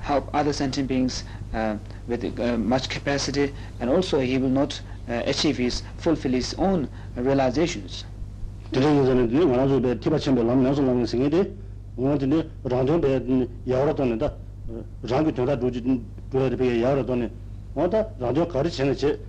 help 0.00 0.28
other 0.34 0.52
sentient 0.54 0.88
beings 0.88 1.24
with 2.06 2.38
much 2.58 2.88
capacity 2.88 3.54
and 3.78 3.90
also 3.90 4.20
he 4.20 4.38
will 4.38 4.48
not 4.48 4.80
achieve 5.06 5.58
his, 5.58 5.82
fulfill 5.98 6.32
his 6.32 6.54
own 6.54 6.88
realizations. 7.14 8.04
드레이 8.71 9.05
전에 9.05 9.27
네 9.27 9.43
원하죠 9.43 9.81
배 9.81 9.99
티바침배 9.99 10.43
남나서 10.43 10.81
남는 10.81 11.05
생에데 11.05 11.51
원한데 11.95 12.47
라도 12.63 12.99
배 12.99 13.21
야라도는다 13.67 14.33
라기 15.03 15.33
되다 15.33 15.57
도지 15.57 15.81
도야 16.31 16.49
배 16.49 16.83
야라도네 16.83 17.31
원다 17.73 18.05
라도 18.19 18.47
가리 18.47 18.69
전에 18.69 18.93
제 18.93 19.19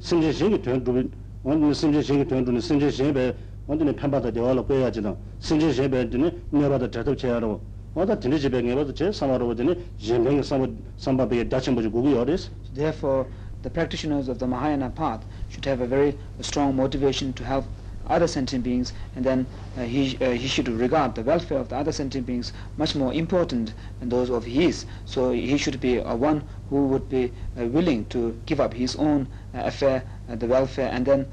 심지 0.00 0.32
신이 0.32 0.60
된 0.60 0.84
도비 0.84 1.08
원니 1.42 1.72
심지 1.72 2.02
신이 2.02 2.26
된 2.28 2.44
도네 2.44 2.60
심지 2.60 2.90
신배 2.90 3.34
원데 3.66 3.96
편바다 3.96 4.30
되어라 4.30 4.66
빼야지는 4.66 5.16
심지 5.40 5.72
신배드네 5.72 6.30
내바다 6.50 6.90
자도 6.90 7.16
제야로 7.16 7.60
원다 7.94 8.18
드네 8.18 8.38
집에 8.38 8.60
내바도 8.60 8.92
제 8.92 9.10
사마로 9.10 9.54
되네 9.54 9.74
제명 9.98 10.42
사마 10.42 10.66
삼바배 10.98 11.48
다친 11.48 11.74
보지 11.74 11.88
고기 11.88 12.14
어레스 12.14 12.50
Therefore, 12.74 13.26
the 13.62 13.70
practitioners 13.72 14.28
of 14.28 14.38
the 14.38 14.48
Mahayana 14.48 14.90
path 14.90 15.24
should 15.48 15.64
have 15.68 15.80
a 15.80 15.88
very 15.88 16.16
strong 16.40 16.76
motivation 16.76 17.32
to 17.34 17.44
help 17.44 17.64
other 18.09 18.27
sentient 18.27 18.63
beings, 18.63 18.93
and 19.15 19.25
then 19.25 19.45
uh, 19.77 19.81
he, 19.81 20.17
uh, 20.21 20.31
he 20.31 20.47
should 20.47 20.67
regard 20.67 21.15
the 21.15 21.21
welfare 21.21 21.57
of 21.57 21.69
the 21.69 21.75
other 21.75 21.91
sentient 21.91 22.25
beings 22.25 22.53
much 22.77 22.95
more 22.95 23.13
important 23.13 23.73
than 23.99 24.09
those 24.09 24.29
of 24.29 24.43
his. 24.45 24.85
So 25.05 25.31
he 25.31 25.57
should 25.57 25.79
be 25.79 25.99
uh, 25.99 26.15
one 26.15 26.43
who 26.69 26.87
would 26.87 27.09
be 27.09 27.31
uh, 27.59 27.65
willing 27.65 28.05
to 28.05 28.39
give 28.45 28.59
up 28.59 28.73
his 28.73 28.95
own 28.95 29.27
uh, 29.53 29.61
affair, 29.65 30.03
uh, 30.29 30.35
the 30.35 30.47
welfare, 30.47 30.89
and 30.91 31.05
then 31.05 31.25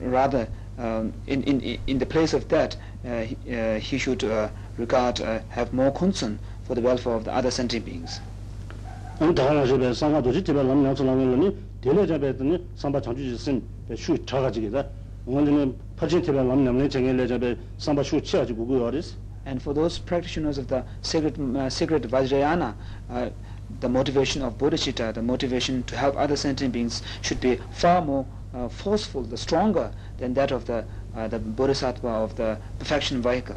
rather 0.00 0.48
um, 0.78 1.12
in, 1.26 1.42
in, 1.44 1.78
in 1.86 1.98
the 1.98 2.06
place 2.06 2.34
of 2.34 2.48
that, 2.48 2.76
he, 3.02 3.36
he 3.80 3.98
should 3.98 4.22
regard, 4.76 5.18
have 5.48 5.72
more 5.72 5.90
concern 5.90 6.38
for 6.64 6.74
the 6.74 6.80
welfare 6.80 7.14
of 7.14 7.24
the 7.24 7.34
other 7.34 7.50
sentient 7.50 7.84
beings. 7.84 8.20
pachin 15.98 16.22
tibay 16.22 16.46
lam 16.46 16.64
namne 16.64 16.88
chenge 16.88 17.12
le 17.12 17.26
jabe 17.26 17.56
samba 17.76 18.02
shu 18.02 18.20
chi 18.20 18.38
aji 18.38 18.54
gugu 18.54 18.78
yoris 18.78 19.14
and 19.46 19.62
for 19.62 19.74
those 19.74 19.98
practitioners 19.98 20.58
of 20.58 20.68
the 20.68 20.82
sacred 21.02 21.38
uh, 21.56 21.68
sacred 21.68 22.02
vajrayana 22.04 22.74
uh, 23.10 23.28
the 23.80 23.88
motivation 23.88 24.42
of 24.42 24.56
bodhicitta 24.58 25.12
the 25.12 25.22
motivation 25.22 25.82
to 25.84 25.96
help 25.96 26.16
other 26.16 26.36
sentient 26.36 26.72
beings 26.72 27.02
should 27.22 27.40
be 27.40 27.58
far 27.70 28.00
more 28.00 28.24
uh, 28.54 28.68
forceful 28.68 29.22
the 29.22 29.36
stronger 29.36 29.90
than 30.18 30.34
that 30.34 30.50
of 30.52 30.64
the 30.66 30.84
uh, 31.16 31.28
the 31.28 31.38
bodhisattva 31.38 32.08
of 32.08 32.36
the 32.36 32.58
perfection 32.78 33.20
vehicle. 33.22 33.56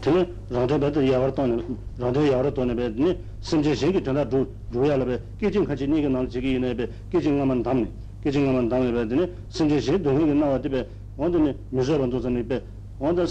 Tene 0.00 0.26
rāngdā 0.50 0.78
bātā 0.78 1.02
yāwar 1.02 1.32
tōne, 1.34 1.58
rāngdā 1.98 2.22
yāwar 2.26 2.50
tōne 2.54 2.74
bē, 2.78 2.90
nē 2.94 3.14
sīmchē 3.42 3.74
shēngi 3.80 4.02
tēnā 4.06 4.26
rūyā 4.30 4.98
lā 5.00 5.06
bē, 5.08 5.16
kēchīng 5.40 5.66
khāchī 5.66 5.88
nē 5.90 6.04
kē 6.04 6.10
nāla 6.12 6.30
chīgī 6.30 6.54
yinē 6.56 6.70
bē, 6.78 6.86
kēchīng 7.10 7.40
ngā 7.40 7.46
mān 7.50 7.64
dhāmni, 7.66 7.88
kēchīng 8.22 8.46
ngā 8.46 8.54
mān 8.54 8.70
dhāmni 8.70 8.94
bē, 8.94 9.04
tene 9.10 9.28
sīmchē 9.50 9.80
shēngi 9.88 10.04
dōngi 10.06 10.28
kē 10.30 10.36
nā 10.38 10.52
wā 10.52 10.60
tē 10.62 10.72
bē, 10.76 10.84
베 11.15 11.17
깨진 11.17 11.17
가만 11.17 11.31
담네 11.31 11.55
깨진 11.71 11.97
가만 11.97 12.09
담네 12.09 12.47
베드네 12.47 12.51
심제 12.51 12.51
신 12.51 12.51
동이 12.51 12.51
나와데베 12.51 12.51
원드네 12.51 12.51
미저반도 12.51 12.51
전에베 12.51 12.61
원더 12.99 13.25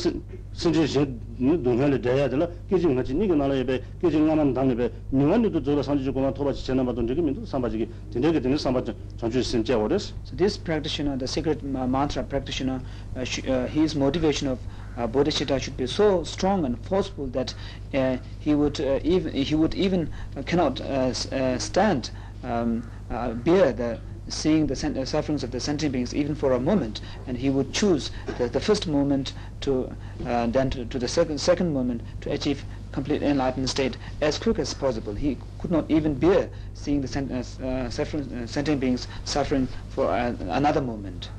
심제 0.53 0.87
신 0.87 1.21
동hel에 1.63 2.01
대야들라 2.01 2.49
깨진 2.69 2.95
같이 2.95 3.15
니가 3.15 3.35
날에베 3.35 3.83
깨진 4.01 4.27
가만 4.27 4.53
담네베 4.55 4.91
니원도 5.13 5.63
저가 5.63 5.83
산지고만 5.83 6.35
토바치 6.35 6.65
전화받은 6.67 7.07
적이 7.07 7.23
민도 7.23 7.47
삼바지기 7.47 7.87
되게 8.13 8.41
되는 8.41 8.57
삼바 8.57 8.85
전주 9.17 9.43
심제 9.43 9.75
오레스 9.75 10.15
So 10.25 10.37
this 10.37 10.59
practitioner, 10.59 11.17
the 11.17 11.27
sacred 11.29 11.63
uh, 11.65 11.87
mantra 11.87 12.23
practitioner, 12.25 12.81
uh, 13.17 13.25
sh- 13.25 13.47
uh, 13.47 13.67
his 13.67 13.97
motivation 13.97 14.49
of 14.49 14.59
uh, 14.97 15.07
bodhicitta 15.07 15.59
should 15.61 15.77
be 15.77 15.87
so 15.87 16.25
strong 16.25 16.65
and 16.65 16.77
forceful 16.85 17.27
that 17.33 17.55
uh, 17.95 18.19
he 18.41 18.55
would 18.55 18.81
uh, 18.81 18.99
even 19.05 19.33
he 19.33 19.55
would 19.55 19.75
even 19.75 20.11
uh, 20.37 20.43
cannot 20.43 20.81
uh, 20.81 21.11
s- 21.15 21.31
uh, 21.33 21.59
stand 21.59 22.11
um, 22.43 22.83
uh, 23.11 23.31
bear 23.35 23.73
the 23.73 23.99
seeing 24.28 24.66
the 24.68 24.76
sufferings 25.06 25.44
of 25.44 25.52
the 25.52 25.60
sentient 25.60 25.94
beings 25.94 26.14
even 26.14 26.36
for 26.36 26.54
a 26.54 26.60
moment 26.60 27.02
and 27.28 27.38
he 27.38 27.50
would 27.50 27.72
choose 27.74 28.12
the, 28.38 28.48
the 28.48 28.60
first 28.60 28.88
moment 28.88 29.34
to 29.62 29.92
uh, 30.26 30.48
then 30.48 30.70
to, 30.70 30.86
to 30.86 30.98
the 30.98 31.08
second 31.08 31.40
second 31.40 31.74
moment 31.74 32.02
to 32.22 32.32
achieve 32.32 32.64
complete 32.96 33.22
enlightened 33.22 33.70
state 33.70 33.98
as 34.22 34.38
quick 34.40 34.58
as 34.58 34.74
possible. 34.74 35.14
He 35.14 35.38
could 35.60 35.70
not 35.70 35.86
even 35.90 36.14
bear 36.16 36.50
seeing 36.74 37.02
the 37.02 37.08
sent, 37.10 37.30
uh, 37.32 37.44
uh, 37.66 37.90
suffering, 37.90 38.24
uh, 38.32 38.48
sentient 38.48 38.80
beings 38.80 39.08
suffering 39.26 39.68
for 39.90 40.06
uh, 40.10 40.34
another 40.50 40.82
moment. 40.82 41.30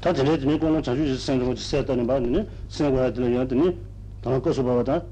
ta 0.00 0.12
ji 0.12 0.22
sen 1.16 1.56
se 1.56 1.84
ta 1.84 1.94
ba 1.94 2.20
sen 2.68 2.94
ya 3.34 3.44
de 3.44 3.76
ta 4.22 4.40
ko 4.40 4.50
ba 4.62 4.82
ta 4.84 5.02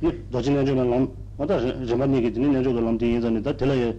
ni 0.00 0.12
do 0.30 0.74
na 0.74 0.84
lam 0.84 1.08
ma 1.38 1.46
ta 1.46 1.58
je 1.58 1.94
ma 1.96 2.06
ni 2.06 2.20
ge 2.22 2.30
de 2.32 2.40
ne 2.40 2.60
lam 2.62 2.96
de 2.96 3.20
za 3.20 3.28
ta 3.42 3.66
de 3.66 3.96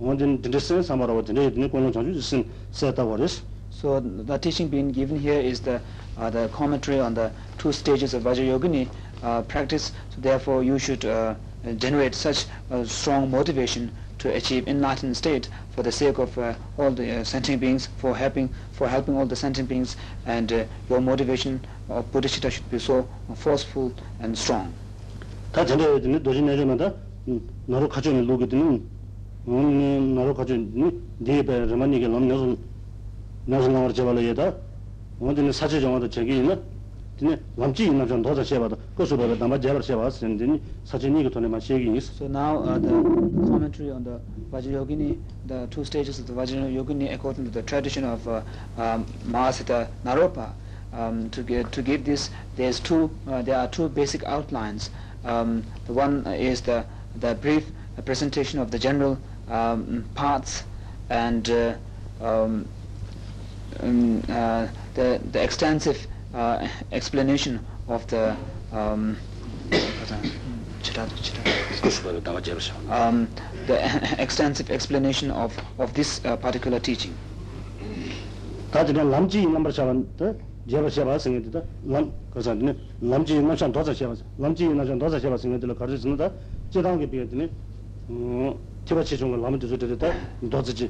오늘 0.00 0.42
드레스 0.42 0.82
사마라고 0.82 1.24
들려드니 1.24 1.70
거는 1.70 1.92
자주 1.92 2.20
쓴 2.20 2.44
세다 2.72 3.04
버렸어 3.04 3.42
So 3.70 4.00
the 4.00 4.38
teaching 4.38 4.70
being 4.70 4.90
given 4.90 5.18
here 5.20 5.38
is 5.38 5.60
the 5.60 5.80
uh, 6.16 6.30
the 6.30 6.48
commentary 6.48 6.98
on 6.98 7.12
the 7.12 7.30
two 7.58 7.72
stages 7.72 8.14
of 8.14 8.22
Vajrayogini 8.22 8.88
uh, 9.22 9.42
practice. 9.42 9.92
So 10.08 10.20
therefore, 10.22 10.62
you 10.62 10.78
should 10.78 11.04
uh, 11.04 11.34
generate 11.76 12.14
such 12.14 12.46
a 12.70 12.86
strong 12.86 13.30
motivation 13.30 13.90
to 14.20 14.32
achieve 14.34 14.66
enlightened 14.66 15.14
state 15.14 15.50
for 15.74 15.82
the 15.82 15.92
sake 15.92 16.16
of 16.16 16.38
uh, 16.38 16.54
all 16.78 16.90
the 16.90 17.20
uh, 17.20 17.24
sentient 17.24 17.60
beings, 17.60 17.88
for 17.98 18.16
helping 18.16 18.48
for 18.72 18.88
helping 18.88 19.14
all 19.14 19.26
the 19.26 19.36
sentient 19.36 19.68
beings, 19.68 19.96
and 20.24 20.52
uh, 20.52 20.64
your 20.88 21.02
motivation 21.02 21.60
of 21.90 22.10
bodhicitta 22.12 22.50
should 22.50 22.70
be 22.70 22.78
so 22.78 23.06
forceful 23.34 23.92
and 24.20 24.38
strong. 24.38 24.72
다 25.52 25.64
들려드니 25.66 26.22
도진에 26.22 26.56
좀다 26.56 26.94
나로 27.66 27.88
가져는 27.88 28.26
로기드니 28.26 28.80
오늘 29.46 30.14
나로 30.14 30.34
가져니 30.34 31.00
네베 31.18 31.68
저만 31.68 31.94
얘기 31.94 32.08
남녀서 32.08 32.56
나서 33.44 33.68
나와 33.68 33.92
잡아라 33.92 34.22
얘다 34.22 34.52
오늘 35.20 35.52
사제 35.52 35.80
정화도 35.80 36.10
저기 36.10 36.38
있나 36.38 36.58
드네 37.16 37.38
람지 37.56 37.86
있는 37.86 38.06
좀 38.06 38.20
도자 38.20 38.44
셔봐도 38.44 38.76
그수로 38.94 39.38
담아 39.38 39.58
제발 39.58 39.82
셔봐서 39.82 40.26
근데 40.26 40.60
사진이 40.84 41.20
이거 41.20 41.30
돈에 41.30 41.48
맛이 41.48 41.72
얘기 41.72 41.96
있어 41.96 42.12
So 42.12 42.26
now 42.26 42.60
uh, 42.60 42.78
the 42.78 42.92
commentary 43.48 43.90
on 43.90 44.04
the 44.04 44.20
Vajrayogini, 44.52 45.16
the 45.46 45.66
two 45.70 45.82
stages 45.82 46.18
of 46.18 46.26
the 46.26 46.34
Vajrayogini 46.34 47.14
according 47.14 47.44
to 47.46 47.50
the 47.50 47.62
tradition 47.62 48.04
of 48.04 48.26
uh, 48.28 48.42
um, 48.76 49.06
Mahasiddha 49.30 49.88
Naropa. 50.04 50.52
Um, 50.92 51.28
to 51.30 51.42
get 51.42 51.72
to 51.72 51.82
give 51.82 52.04
this, 52.04 52.30
there's 52.56 52.80
two. 52.80 53.10
Uh, 53.28 53.42
there 53.42 53.58
are 53.58 53.68
two 53.68 53.88
basic 53.88 54.24
outlines. 54.24 54.90
Um, 55.24 55.64
the 55.86 55.92
one 55.92 56.24
is 56.26 56.62
the 56.62 56.84
the 57.20 57.34
brief 57.34 57.64
presentation 58.04 58.60
of 58.60 58.70
the 58.70 58.78
general 58.78 59.18
um, 59.50 60.04
parts 60.14 60.64
and 61.10 61.48
uh, 61.50 61.74
um, 62.20 62.66
um, 63.80 64.22
uh, 64.28 64.66
the 64.94 65.20
the 65.32 65.42
extensive 65.42 66.06
uh, 66.34 66.66
explanation 66.92 67.60
of 67.88 68.06
the 68.06 68.36
um, 68.72 69.16
그수로 71.82 72.22
담아 72.22 72.40
제발 72.40 72.60
셔 72.60 72.74
um, 72.88 73.28
the 73.66 73.78
extensive 74.18 74.72
explanation 74.72 75.30
of 75.30 75.52
of 75.78 75.92
this 75.94 76.20
uh, 76.24 76.38
particular 76.40 76.80
teaching. 76.80 77.14
다들 78.70 78.94
람지 78.94 79.42
있는 79.42 79.62
거 79.62 79.70
셔봤는데 79.70 80.38
제발 80.68 80.90
셔봐 80.90 81.18
생겼다 81.18 81.62
람 81.86 82.12
그래서 82.30 82.54
네 82.54 82.74
람지 83.00 83.36
있는 83.36 83.56
좀 83.56 83.72
도자 83.72 83.94
셔봐 83.94 84.14
람지 84.38 84.64
있는 84.64 84.86
좀 84.86 84.98
도자 84.98 85.18
셔봐 85.18 85.36
생겼다 85.36 85.74
가르치는다 85.74 86.30
제단계 86.70 87.08
비했더니 87.08 87.50
음 88.10 88.54
kiba 88.85 89.03
chi 89.03 89.15
chunga 89.15 89.37
lama 89.37 89.57
dhizu 89.57 89.77
dhizu 89.77 89.95
dha 89.95 90.13
dhodziji, 90.41 90.89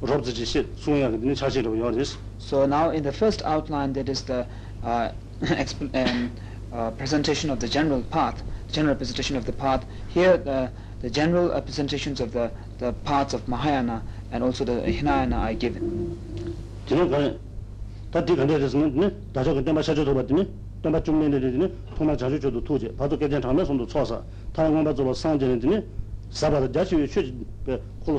robdziji 0.00 0.44
shi, 0.44 0.66
suya 0.76 1.08
dhini 1.08 1.34
chashi 1.34 1.62
dhibu 1.62 1.76
yor 1.76 1.92
dhish. 1.92 2.16
So 2.38 2.66
now 2.66 2.90
in 2.90 3.02
the 3.02 3.12
first 3.12 3.42
outline 3.44 3.92
that 3.92 4.08
is 4.08 4.22
the 4.22 4.46
uh, 4.82 5.10
um, 5.94 6.30
uh, 6.72 6.90
presentation 6.92 7.50
of 7.50 7.60
the 7.60 7.68
general 7.68 8.02
path, 8.10 8.42
general 8.72 8.96
presentation 8.96 9.36
of 9.36 9.44
the 9.46 9.52
path, 9.52 9.84
here 10.08 10.36
the, 10.36 10.70
the 11.00 11.10
general 11.10 11.52
uh, 11.52 11.60
presentations 11.60 12.20
of 12.20 12.32
the, 12.32 12.50
the 12.78 12.92
paths 13.04 13.34
of 13.34 13.46
Mahayana 13.46 14.02
and 14.32 14.42
also 14.42 14.64
the 14.64 14.80
Hinayana 14.80 15.36
are 15.36 15.54
given. 15.54 16.18
Dhino 16.86 17.08
gane, 17.08 17.38
dha 18.10 18.20
di 18.20 18.34
gane 18.34 18.58
dhizu 18.58 18.90
dhini, 18.90 19.14
dhaja 19.32 19.52
gane 19.52 19.62
dhamma 19.62 19.80
shacho 19.80 20.04
dhubba 20.04 20.24
dhini, 20.24 20.48
dhamma 20.82 21.00
chungme 21.00 21.28
dhini, 21.30 21.70
thoma 21.94 22.16
chacho 22.16 22.38
chodhu 22.38 22.60
thuje, 22.62 22.90
bhadu 22.96 23.16
kachan 23.16 23.40
thangme 23.40 23.64
sondhu 23.64 23.86
chosa, 23.86 24.24
thangma 24.52 24.82
bhadzo 24.82 25.04
bha 25.04 25.14
sanje 25.14 25.58
dhini, 25.58 25.84
sabada 26.32 26.68
jachi 26.68 26.96
yu 26.96 27.08
kulu 28.04 28.18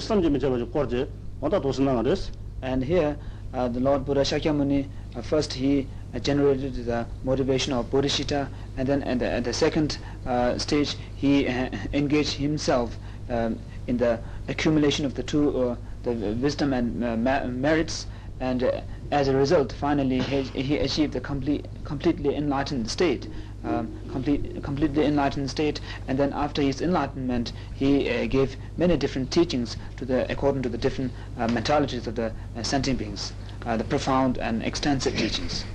korji 0.72 1.08
dosi 1.42 2.30
and 2.62 2.84
here 2.84 3.18
uh, 3.54 3.68
the 3.68 3.80
lord 3.80 4.06
Buddha 4.06 4.54
muni 4.54 4.88
uh, 5.16 5.22
first 5.22 5.54
he 5.54 5.88
uh, 6.14 6.20
generated 6.20 6.86
the 6.86 7.06
motivation 7.24 7.74
of 7.74 7.90
bodhisattva 7.90 8.50
and 8.78 8.88
then 8.88 9.04
at 9.04 9.20
the, 9.20 9.30
at 9.30 9.44
the 9.44 9.54
second 9.54 9.98
uh, 10.26 10.58
stage 10.58 10.96
he 11.16 11.48
uh, 11.48 11.70
engaged 11.94 12.34
himself 12.34 12.98
um, 13.30 13.60
in 13.88 13.98
the 13.98 14.20
accumulation 14.48 15.06
of 15.06 15.16
the 15.16 15.24
two 15.24 15.60
uh, 15.60 15.76
the 16.04 16.12
wisdom 16.42 16.74
and 16.74 17.04
uh, 17.04 17.16
merits 17.48 18.08
and 18.40 18.64
uh, 18.64 18.82
as 19.12 19.28
a 19.28 19.36
result 19.36 19.72
finally 19.72 20.20
he, 20.20 20.42
he 20.62 20.78
achieved 20.78 21.14
the 21.14 21.20
complete 21.20 21.66
completely 21.84 22.36
enlightened 22.36 22.90
state 22.90 23.28
um, 23.64 23.88
complete, 24.12 24.62
completely 24.64 25.06
enlightened 25.06 25.50
state, 25.50 25.80
and 26.08 26.18
then 26.18 26.34
after 26.34 26.62
his 26.62 26.82
enlightenment, 26.82 27.54
he 27.74 28.10
uh, 28.10 28.26
gave 28.28 28.56
many 28.78 28.98
different 28.98 29.32
teachings 29.32 29.78
to 29.98 30.06
the 30.06 30.30
according 30.32 30.62
to 30.64 30.70
the 30.70 30.78
different 30.78 31.12
uh, 31.38 31.48
mentalities 31.48 32.08
of 32.08 32.16
the 32.16 32.32
uh, 32.58 32.64
sentient 32.64 33.00
beings, 33.00 33.34
uh, 33.66 33.78
the 33.78 33.84
profound 33.84 34.38
and 34.38 34.64
extensive 34.64 35.16
teachings. 35.18 35.66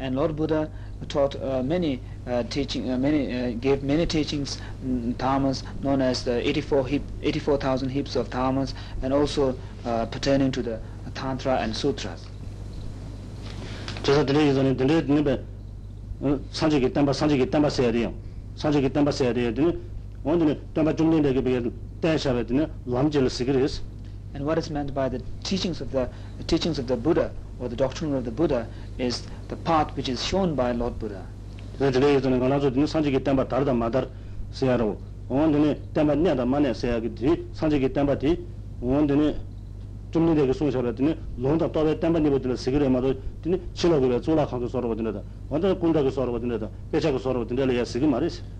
And 0.00 0.16
Lord 0.16 0.34
Buddha 0.36 0.68
taught 1.07 1.35
uh, 1.41 1.63
many 1.63 2.01
uh, 2.27 2.43
teaching 2.49 2.91
uh, 2.91 2.97
many 2.97 3.33
uh, 3.33 3.51
gave 3.59 3.83
many 3.83 4.05
teachings 4.05 4.59
mm, 4.85 5.13
dharmas 5.15 5.63
known 5.81 6.01
as 6.01 6.23
the 6.23 6.45
84 6.47 6.87
heap 6.87 7.03
84,000 7.23 7.89
heaps 7.89 8.15
of 8.15 8.29
dharmas 8.29 8.73
and 9.01 9.13
also 9.13 9.55
uh, 9.85 10.05
pertaining 10.07 10.51
to 10.51 10.61
the 10.61 10.79
tantra 11.13 11.57
and 11.61 11.75
sutras 11.75 12.27
그래서 14.03 14.25
들리기전에 14.25 14.75
들리는데 14.75 15.43
산지기 16.51 16.91
땀바 16.93 17.13
산지기 17.13 17.49
땀바 17.49 17.69
써야 17.69 17.91
돼요. 17.91 18.13
산지기 18.55 18.91
땀바 18.91 19.11
써야 19.11 19.33
돼요. 19.33 19.53
되니 19.53 19.77
완전히 20.23 20.59
땀바 20.73 20.95
좀 20.95 21.21
내게 21.21 21.41
비해 21.41 21.61
대샤베 22.01 22.45
되네 22.45 22.67
람젤 22.85 23.29
시그리스 23.29 23.81
And 24.34 24.44
what 24.44 24.58
is 24.58 24.68
meant 24.68 24.92
by 24.92 25.08
the 25.08 25.20
teachings 25.44 25.80
of 25.80 25.90
the, 25.92 26.08
the 26.38 26.44
teachings 26.44 26.78
of 26.80 26.86
the 26.88 26.96
Buddha 26.96 27.30
or 27.60 27.68
the 27.68 27.76
doctrine 27.76 28.14
of 28.14 28.24
the 28.24 28.32
Buddha 28.32 28.66
is 28.98 29.22
the 29.48 29.56
path 29.56 29.94
which 29.96 30.08
is 30.08 30.24
shown 30.24 30.54
by 30.56 30.72
Lord 30.72 30.98
Buddha. 30.98 31.22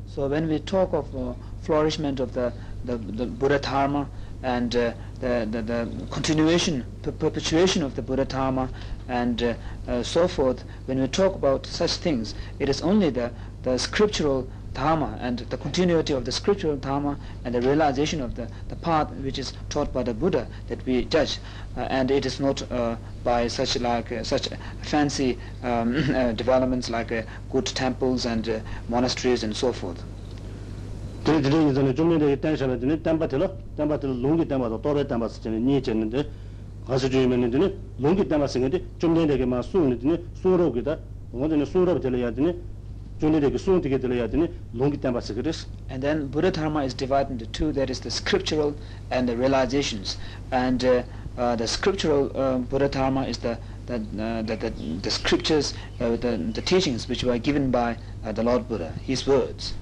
So 0.07 0.29
when 0.29 0.49
we 0.49 0.59
talk 0.59 0.93
of 0.93 1.07
uh, 1.15 1.35
flourishment 1.63 2.21
of 2.21 2.33
the 2.33 2.53
the, 2.85 2.97
the 2.99 3.27
buddha 3.27 3.59
dharma 3.59 4.09
and 4.43 4.75
uh, 4.77 4.93
the, 5.25 5.49
the, 5.51 5.63
the 5.63 6.07
continuation, 6.11 6.85
per- 7.03 7.13
perpetuation 7.13 7.83
of 7.83 7.95
the 7.95 8.03
Buddha 8.03 8.27
Dharma 8.27 8.69
and 9.09 9.43
uh, 9.43 9.55
uh, 9.89 10.03
so 10.03 10.29
forth, 10.29 10.65
when 10.85 11.01
we 11.01 11.09
talk 11.09 11.35
about 11.35 11.67
such 11.67 11.93
things, 11.93 12.35
it 12.59 12.69
is 12.69 12.83
only 12.83 13.09
the, 13.09 13.33
the 13.63 13.79
scriptural 13.79 14.47
Dharma 14.75 15.17
and 15.21 15.39
the 15.39 15.57
continuity 15.57 16.13
of 16.13 16.25
the 16.27 16.33
scriptural 16.33 16.77
Dharma 16.77 17.17
and 17.45 17.55
the 17.55 17.63
realization 17.63 18.21
of 18.21 18.35
the, 18.35 18.49
the 18.69 18.77
path 18.77 19.11
which 19.13 19.39
is 19.39 19.55
taught 19.71 19.93
by 19.95 20.03
the 20.03 20.13
Buddha 20.13 20.47
that 20.67 20.85
we 20.85 21.05
judge. 21.05 21.39
Uh, 21.77 21.87
and 21.89 22.11
it 22.11 22.27
is 22.27 22.39
not 22.39 22.71
uh, 22.71 22.97
by 23.23 23.47
such 23.47 23.79
like 23.79 24.13
uh, 24.13 24.25
such 24.25 24.49
fancy 24.83 25.39
um, 25.63 25.97
uh, 26.15 26.33
developments 26.33 26.91
like 26.91 27.13
uh, 27.13 27.23
good 27.51 27.67
temples 27.67 28.27
and 28.27 28.47
uh, 28.49 28.61
monasteries 28.89 29.43
and 29.43 29.57
so 29.57 29.73
forth 29.73 30.05
chumni 31.25 33.01
tenpa 33.01 33.27
tila 33.27 33.51
tenpa 33.75 33.99
tila 33.99 34.13
lungi 34.13 34.47
tenpa 34.47 34.69
to 34.69 35.05
tenpa 35.05 35.29
si 35.29 35.41
chini 35.41 35.59
nyi 35.59 35.81
chini 35.81 36.11
lungi 37.99 38.27
tenpa 38.27 38.47
singa 38.47 38.81
chumni 38.99 39.27
suni 39.63 39.99
tila 39.99 40.99
ya 42.17 42.31
chumni 43.19 43.41
tila 43.41 44.15
ya 44.15 44.29
lungi 44.75 44.99
tenpa 44.99 45.21
singa 45.21 45.67
And 45.89 46.03
then 46.03 46.27
Buddha 46.27 46.51
Dharma 46.51 46.85
is 46.85 46.93
divided 46.93 47.33
into 47.33 47.47
two 47.47 47.73
that 47.73 47.89
is 47.89 48.01
the 48.01 48.11
scriptural 48.11 48.77
and 49.11 49.27
the 49.27 49.37
realizations. 49.37 50.19
And 50.51 50.85
uh, 50.85 51.03
uh, 51.39 51.57
the 51.57 51.67
scriptural 51.67 52.31
uh, 52.37 52.59
Buddha 52.59 52.89
Dharma 52.89 53.23
is 53.23 53.39
the 53.39 53.59
the, 53.87 53.97
uh, 53.97 54.43
the, 54.43 54.57
the, 54.57 54.71
the 55.03 55.11
scriptures, 55.11 55.75
uh, 56.01 56.17
the, 56.17 56.37
the 56.55 56.63
teachings 56.63 57.09
which 57.09 57.23
were 57.25 57.39
given 57.39 57.71
by 57.71 57.97
uh, 58.25 58.33
the 58.33 58.43
Lord 58.43 58.69
Buddha, 58.69 58.93
his 59.03 59.27
words. 59.27 59.75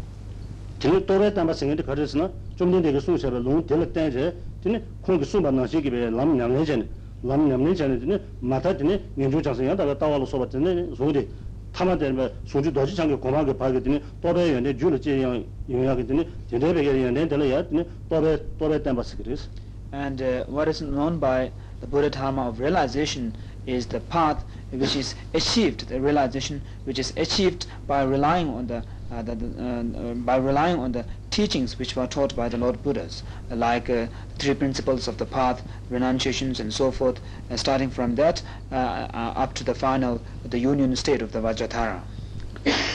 tene 0.82 1.04
tore 1.04 1.32
tamba 1.32 1.54
singende 1.54 1.84
karisna 1.84 2.28
chomden 2.56 2.82
dege 2.82 2.98
sung 2.98 3.16
shaba 3.16 3.38
long 3.38 3.64
telak 3.64 3.92
tenje 3.92 4.34
tene 4.60 4.82
khong 5.00 5.22
sung 5.22 5.40
ba 5.40 5.50
na 5.52 5.64
shi 5.64 5.80
gibe 5.80 6.10
lam 6.10 6.34
nyam 6.34 6.50
ne 6.52 6.64
jene. 6.64 6.88
Lam 7.20 7.46
nyam 7.46 7.62
ne 7.62 7.72
jene 7.72 7.98
tene 8.00 8.20
mata 8.40 8.74
tene 8.74 9.00
ngenju 9.14 9.40
changsa 9.40 9.62
yang 9.62 9.76
daga 9.76 9.94
tawalo 9.94 10.26
soba 10.26 10.44
tene 10.48 10.88
zogde 10.92 11.28
tama 11.70 11.96
tene 11.96 12.32
soju 12.42 12.72
doji 12.72 12.94
changge 12.94 13.16
goma 13.16 13.44
ge 13.44 13.54
page 13.54 13.80
tene 13.80 14.02
tobe 14.20 14.40
yende 14.40 14.74
julu 14.74 14.98
che 14.98 15.12
yang 15.20 15.46
yoya 15.66 15.94
ge 15.94 16.04
tene 16.04 16.26
tene 16.48 16.72
bege 16.72 16.90
yende 16.90 17.28
tele 17.28 17.46
ya 17.46 17.62
tene 17.62 17.86
tobe 18.08 18.44
tobe 18.58 18.80
tamba 18.82 19.04
sikiris 19.04 19.48
and 19.92 20.20
uh, 20.20 20.42
what 20.48 20.66
is 20.66 20.80
known 20.80 21.18
by 21.20 21.52
the 21.80 21.86
buddha 21.86 22.10
dharma 22.10 22.48
of 22.48 22.58
realization 22.58 23.32
is 23.66 23.86
the 23.86 24.00
path 24.00 24.44
which 24.70 24.96
is 24.96 25.14
achieved. 25.34 25.86
The 25.88 26.00
realization 26.00 26.62
which 26.84 26.98
is 26.98 27.12
achieved 27.16 27.66
by 27.86 28.02
relying 28.02 28.48
on 28.48 28.66
the 28.66 28.82
uh, 29.11 29.21
the, 29.21 29.35
the 29.35 29.47
uh, 29.63 30.11
uh, 30.11 30.13
by 30.13 30.37
relying 30.37 30.79
on 30.79 30.91
the 30.91 31.05
teachings 31.29 31.77
which 31.79 31.95
were 31.95 32.07
taught 32.07 32.35
by 32.35 32.49
the 32.49 32.57
Lord 32.57 32.81
Buddhas, 32.83 33.23
uh, 33.51 33.55
like 33.55 33.89
uh, 33.89 34.07
three 34.37 34.53
principles 34.53 35.07
of 35.07 35.17
the 35.17 35.25
path, 35.25 35.61
renunciations 35.89 36.59
and 36.59 36.73
so 36.73 36.91
forth, 36.91 37.19
uh, 37.49 37.57
starting 37.57 37.89
from 37.89 38.15
that 38.15 38.41
uh, 38.71 38.75
uh, 38.75 39.33
up 39.35 39.53
to 39.55 39.63
the 39.63 39.75
final, 39.75 40.21
the 40.45 40.59
union 40.59 40.95
state 40.95 41.21
of 41.21 41.31
the 41.31 41.39
Vajradhara. 41.39 42.01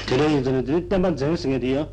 되니 0.06 0.44
전에 0.44 0.62
되니 0.64 0.88
땀반 0.88 1.16
정승에 1.16 1.58
돼요 1.58 1.88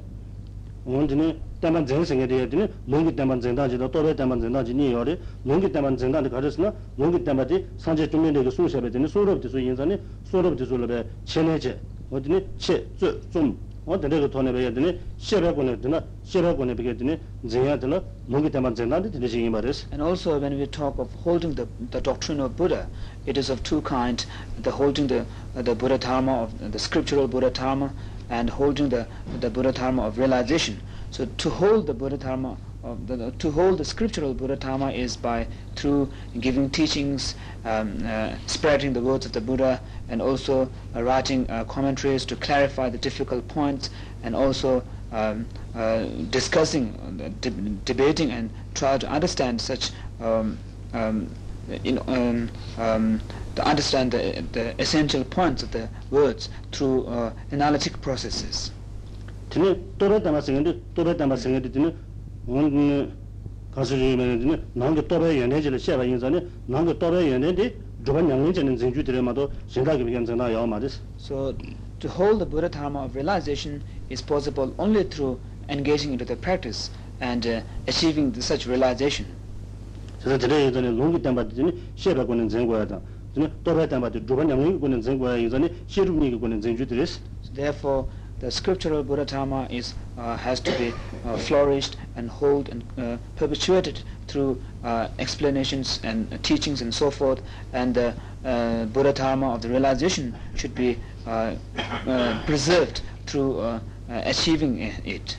온드니 0.84 1.40
땀반 1.62 1.86
정승에 1.86 2.28
돼요 2.28 2.50
되니 2.50 2.68
롱기 2.88 3.16
땀반 3.16 3.40
정다지도 3.40 3.90
또베 3.90 4.16
땀반 4.16 4.42
정다지 4.42 4.74
니 4.74 4.92
요리 4.92 5.18
롱기 5.46 5.72
땀반 5.72 5.96
정다데 5.96 6.28
가르스나 6.28 6.74
롱기 6.98 7.24
땀바디 7.24 7.68
산제 7.78 8.10
좀 8.10 8.28
내게 8.34 8.50
수샤베 8.50 8.92
되니 8.92 9.08
소럽디 9.08 9.48
수 9.48 9.60
인산이 9.60 9.98
소럽디 10.26 10.66
수르베 10.66 11.06
체내제 11.24 11.80
어디니 12.12 12.46
체좀 12.58 13.63
어 13.86 14.00
데레가 14.00 14.30
돈에 14.30 14.52
배야 14.54 14.72
되네 14.72 15.00
셰베고네 15.18 15.82
되나 15.82 16.04
셰베고네 16.24 16.76
배게 16.76 16.96
되네 16.98 17.20
제야 17.50 17.80
되나 17.80 18.04
롱기 18.28 18.52
때만 18.52 18.76
젠다데 18.76 19.10
되네 19.10 19.28
지금 19.28 19.52
말이스 19.52 19.88
And 19.92 20.04
also 20.04 20.38
when 20.38 20.54
we 20.60 20.68
talk 20.68 21.00
of 21.00 21.10
holding 21.26 21.56
the, 21.56 21.66
the 21.90 22.00
doctrine 22.00 22.40
of 22.40 22.56
Buddha, 22.56 22.86
it 23.26 23.36
is 23.36 23.50
of 23.50 23.64
two 23.64 23.82
kinds, 23.82 24.28
the 24.62 24.70
holding 24.70 25.08
the, 25.08 25.26
the 25.56 25.74
Buddha 25.74 25.98
Dharma, 25.98 26.44
of 26.44 26.72
the 26.72 26.78
scriptural 26.78 27.28
Buddha 27.28 27.50
Dharma, 27.50 27.92
and 28.30 28.50
holding 28.52 28.90
the, 28.90 29.08
the 29.40 29.50
Buddha 29.50 29.72
Dharma 29.72 30.06
of 30.06 30.20
realization. 30.20 30.80
So 31.10 31.26
to 31.26 31.50
hold 31.50 31.88
the 31.88 31.96
Buddha 31.96 32.18
Dharma, 32.18 32.58
of 32.85 33.07
the, 33.07 33.31
to 33.39 33.51
hold 33.51 33.79
the 33.79 33.85
scriptural 33.85 34.35
Buddha 34.35 34.57
Dharma 34.57 34.91
is 34.93 35.17
by 35.17 35.47
through 35.75 36.13
giving 36.39 36.69
teachings, 36.69 37.35
um, 37.65 38.05
uh, 38.07 38.35
spreading 38.47 38.93
the 38.93 39.01
words 39.01 39.25
of 39.25 39.33
the 39.33 39.41
Buddha, 39.41 39.81
and 40.09 40.21
also 40.21 40.71
uh, 40.95 41.03
writing 41.03 41.49
uh, 41.51 41.65
commentaries 41.65 42.25
to 42.27 42.37
clarify 42.37 42.91
the 42.91 42.99
difficult 42.99 43.49
points, 43.49 43.89
and 44.23 44.37
also 44.37 44.85
um, 45.13 45.47
uh, 45.75 46.05
discussing, 46.31 46.95
uh, 47.03 47.31
de- 47.41 47.51
debating, 47.87 48.31
and 48.31 48.51
try 48.75 48.99
to 48.99 49.09
understand 49.09 49.61
such 49.61 49.91
um, 50.21 50.59
um, 50.93 51.35
in, 51.85 51.99
um, 52.07 52.51
um, 52.77 53.21
to 53.57 53.67
understand 53.67 54.13
the, 54.13 54.45
the 54.53 54.79
essential 54.81 55.25
points 55.25 55.63
of 55.63 55.71
the 55.71 55.89
words 56.11 56.51
through 56.71 57.07
uh, 57.07 57.33
analytic 57.51 58.01
processes. 58.03 58.71
되네 62.46 63.10
또베 63.74 63.80
때만 63.80 63.80
생긴데 63.80 63.80
또베 63.80 63.80
때만 63.80 63.80
생긴데 63.80 63.80
되네 63.80 63.80
온 63.80 63.80
가수리면 63.80 64.40
되네 64.40 64.62
나게 64.74 65.08
또베 65.08 65.42
연애지를 65.42 65.80
셰바 65.80 66.04
인자네 66.04 66.46
나게 66.68 66.98
또베 66.98 67.32
연애데 67.32 67.76
조반 68.06 68.30
양년전은 68.30 68.78
전주들에마도 68.78 69.52
생각이 69.68 70.04
변전나 70.06 70.54
야 70.54 70.66
말이스 70.66 71.02
So 71.20 71.54
to 72.00 72.10
hold 72.10 72.40
the 72.40 72.46
Buddha 72.46 72.70
Dharma 72.70 73.04
of 73.06 73.16
realization 73.16 73.84
is 74.10 74.24
possible 74.24 74.74
only 74.80 75.04
through 75.04 75.40
engaging 75.68 76.14
into 76.14 76.26
the 76.26 76.36
practice 76.36 76.90
and 77.22 77.46
uh, 77.46 77.62
achieving 77.88 78.32
the, 78.32 78.42
such 78.42 78.68
realization. 78.68 79.28
그래서 80.24 80.38
저래 80.38 80.66
예전에 80.66 80.92
농기 80.92 81.22
때마다 81.22 81.50
셰바 81.96 82.26
거는 82.26 82.50
전과하다 82.50 83.00
되네 83.36 83.52
또베 83.64 83.88
때마다 83.88 84.18
조반 84.26 84.50
양년 84.50 84.80
거는 84.80 85.02
전과야 85.02 85.38
인자네 85.38 85.70
시루니 85.88 86.40
거는 86.40 86.62
전주들에스 86.62 87.20
So 87.44 87.54
therefore, 87.54 88.08
the 88.40 88.48
scriptural 88.48 89.04
Buddha 89.04 89.26
Dharma 89.26 89.68
is 89.70 89.94
uh, 90.19 90.37
has 90.37 90.61
to 90.61 90.71
be 90.79 90.93
uh, 91.25 91.37
flourished 91.37 91.97
and 92.17 92.31
hold 92.31 92.69
and 92.69 92.85
uh, 92.99 93.17
perpetuated 93.37 94.01
through 94.27 94.61
uh, 94.85 95.09
explanations 95.19 96.01
and 96.05 96.33
uh, 96.33 96.39
teachings 96.43 96.83
and 96.83 96.95
so 96.95 97.11
forth. 97.11 97.41
And 97.73 97.95
the 97.95 98.15
uh, 98.45 98.85
Buddha 98.87 99.13
Dharma 99.13 99.55
of 99.55 99.63
the 99.63 99.69
realization 99.69 100.35
should 100.55 100.75
be 100.75 100.99
uh, 101.27 101.55
uh, 102.07 102.43
preserved 102.47 103.01
through 103.27 103.59
uh, 103.61 103.81
uh, 104.09 104.23
achieving 104.25 104.79
it 105.05 105.37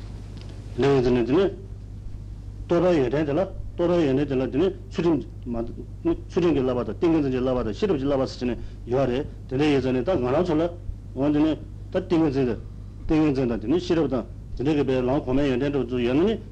lang 14.57 15.21
kome 15.23 15.47
yon 15.47 15.59
ten 15.59 15.71
tu 15.71 15.85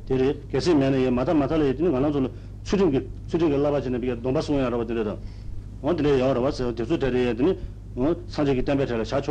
tere 0.06 0.36
mene 0.76 0.98
ye 1.00 1.10
mata 1.10 1.34
mata 1.34 1.58
le 1.58 1.74
laba 1.74 2.00
raba 4.70 4.86
da 4.86 5.18
on 5.82 5.96
raba 5.96 6.52
se 6.52 6.74
tere 6.98 7.18
ye 7.18 7.34
sanje 8.28 8.54
ki 8.56 8.63
tenpe 8.63 8.86
tere 8.86 9.06
sha 9.06 9.22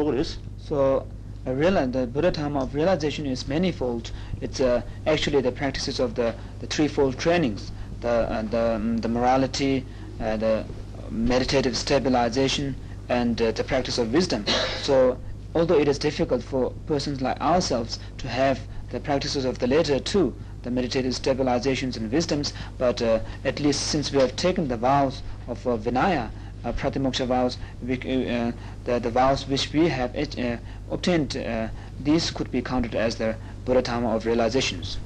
So 0.57 1.07
I 1.45 1.51
the 1.51 2.07
Buddha 2.07 2.31
Dhamma 2.31 2.63
of 2.63 2.75
realization 2.75 3.27
is 3.27 3.49
manifold. 3.49 4.13
It's 4.41 4.61
uh, 4.61 4.83
actually 5.07 5.41
the 5.41 5.51
practices 5.51 5.99
of 5.99 6.15
the, 6.15 6.37
the 6.61 6.69
threefold 6.69 7.19
trainings, 7.19 7.73
the, 8.01 8.09
uh, 8.09 8.43
the, 8.43 8.75
um, 8.77 8.99
the 8.99 9.09
morality, 9.09 9.85
uh, 10.21 10.37
the 10.37 10.65
meditative 11.11 11.77
stabilization, 11.77 12.77
and 13.09 13.43
uh, 13.43 13.51
the 13.51 13.65
practice 13.65 13.99
of 13.99 14.13
wisdom. 14.13 14.45
So 14.83 15.19
although 15.55 15.79
it 15.79 15.89
is 15.89 15.99
difficult 15.99 16.43
for 16.43 16.71
persons 16.87 17.21
like 17.21 17.41
ourselves 17.41 17.99
to 18.19 18.29
have 18.29 18.61
the 18.91 19.01
practices 19.01 19.45
of 19.45 19.59
the 19.59 19.67
latter 19.67 19.99
two, 19.99 20.35
the 20.63 20.71
meditative 20.71 21.13
stabilizations 21.13 21.97
and 21.97 22.11
wisdoms, 22.13 22.53
but 22.79 23.03
uh, 23.03 23.19
at 23.45 23.61
least 23.61 23.81
since 23.89 24.13
we 24.13 24.19
have 24.19 24.35
taken 24.37 24.69
the 24.69 24.77
vows 24.77 25.23
of 25.49 25.67
uh, 25.67 25.77
Vinaya, 25.77 26.31
uh, 26.65 26.73
Pratimoksha 26.73 27.27
vows, 27.27 27.59
we, 27.87 27.95
uh, 27.95 28.53
the, 28.85 28.99
the 29.01 29.11
vows 29.11 29.49
which 29.49 29.73
we 29.73 29.89
have 29.89 30.15
uh, 30.17 30.57
obtained, 30.91 31.37
uh, 31.37 31.69
these 32.01 32.31
could 32.31 32.51
be 32.51 32.63
counted 32.63 32.95
as 32.95 33.17
the 33.17 33.35
Buddha 33.65 33.83
Dharma 33.83 34.15
of 34.15 34.27
realizations. 34.27 34.99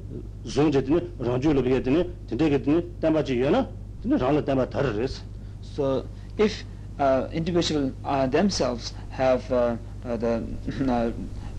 존제드네 0.47 1.01
랑주로 1.19 1.63
비었네 1.63 2.11
근데 2.29 2.51
그랬네 2.51 2.83
담바지 3.01 3.41
요나 3.41 3.69
근데 4.03 4.17
랑을 4.17 4.45
담바 4.45 4.69
다르레스 4.69 5.23
So 5.63 6.05
if 6.39 6.65
uh, 6.99 7.29
individual 7.33 7.93
uh, 8.05 8.27
themselves 8.27 8.95
have 9.11 9.51
uh, 9.53 9.77
uh, 10.05 10.17
the, 10.17 10.43
uh, 10.89 11.11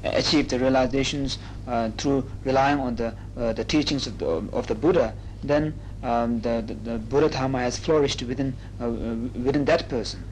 achieved 0.03 0.49
the 0.49 0.59
realizations 0.59 1.37
uh, 1.67 1.89
through 1.97 2.23
relying 2.43 2.79
on 2.79 2.95
the, 2.95 3.13
uh, 3.37 3.53
the 3.53 3.63
teachings 3.63 4.07
of 4.07 4.17
the, 4.17 4.25
of 4.53 4.67
the 4.67 4.75
Buddha, 4.75 5.13
then 5.43 5.73
um, 6.03 6.41
the, 6.41 6.63
the, 6.65 6.73
the 6.73 6.97
Buddha 6.97 7.29
Dharma 7.29 7.59
has 7.59 7.77
flourished 7.77 8.23
within, 8.23 8.53
uh, 8.79 8.85
uh, 8.85 9.15
within 9.43 9.65
that 9.65 9.89
person. 9.89 10.23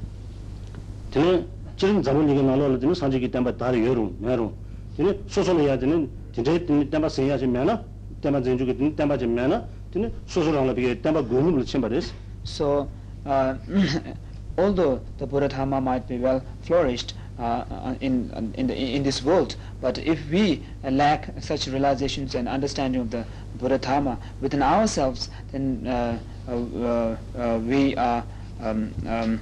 근데 1.81 1.81
지금 1.81 2.01
잡은 2.01 2.29
얘기 2.29 2.41
나눠를 2.41 2.79
되는 2.79 2.93
산지기 2.93 3.31
담바 3.31 3.57
다리 3.57 3.85
여름 3.85 4.15
매로 4.19 4.53
근데 4.95 5.19
소소를 5.27 5.61
해야 5.61 5.77
되는 5.77 6.09
진짜 6.33 6.51
담바 6.89 7.09
세야 7.09 7.37
지면나 7.37 7.83
담바 8.21 8.41
전주기 8.41 8.77
되는 8.77 8.95
담바 8.95 9.17
지면나 9.17 9.65
근데 9.91 10.11
소소랑을 10.25 10.75
비게 10.75 11.01
담바 11.01 11.23
고문을 11.23 11.65
침바레스 11.65 12.13
So, 12.43 12.87
uh, 13.25 13.55
although 14.57 15.01
the 15.17 15.27
Buddha 15.27 15.49
Dharma 15.49 15.81
might 15.81 16.07
be 16.07 16.17
well 16.17 16.41
flourished 16.61 17.13
uh, 17.37 17.65
uh, 17.69 17.95
in, 17.99 18.31
in, 18.55 18.67
the, 18.67 18.73
in 18.73 19.03
this 19.03 19.21
world, 19.21 19.57
but 19.81 19.97
if 19.99 20.17
we 20.31 20.63
lack 20.83 21.29
such 21.41 21.67
realizations 21.67 22.35
and 22.35 22.47
understanding 22.47 23.01
of 23.01 23.11
the 23.11 23.25
Buddha 23.59 23.77
Dharma 23.77 24.17
within 24.41 24.63
ourselves, 24.63 25.29
then 25.51 25.85
uh, 25.85 26.17
uh, 26.47 26.51
uh, 26.53 27.17
uh, 27.37 27.59
we 27.59 27.95
are 27.97 28.23
um, 28.61 28.93
um, 29.05 29.41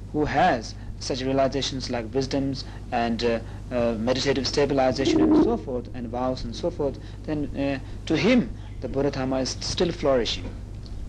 who 0.11 0.25
has 0.25 0.75
such 0.99 1.21
realizations 1.21 1.89
like 1.89 2.13
wisdoms 2.13 2.65
and 2.91 3.23
uh, 3.23 3.39
uh, 3.71 3.93
meditative 3.97 4.47
stabilization 4.47 5.21
and 5.21 5.43
so 5.43 5.57
forth, 5.57 5.89
and 5.93 6.09
vows 6.09 6.43
and 6.43 6.55
so 6.55 6.69
forth, 6.69 6.99
then 7.23 7.45
uh, 7.57 7.79
to 8.05 8.15
him 8.15 8.49
the 8.81 8.87
Buddha 8.87 9.11
Dharma 9.11 9.37
is 9.37 9.57
still 9.59 9.91
flourishing. 9.91 10.43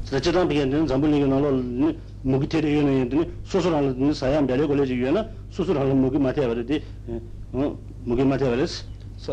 So 0.05 0.17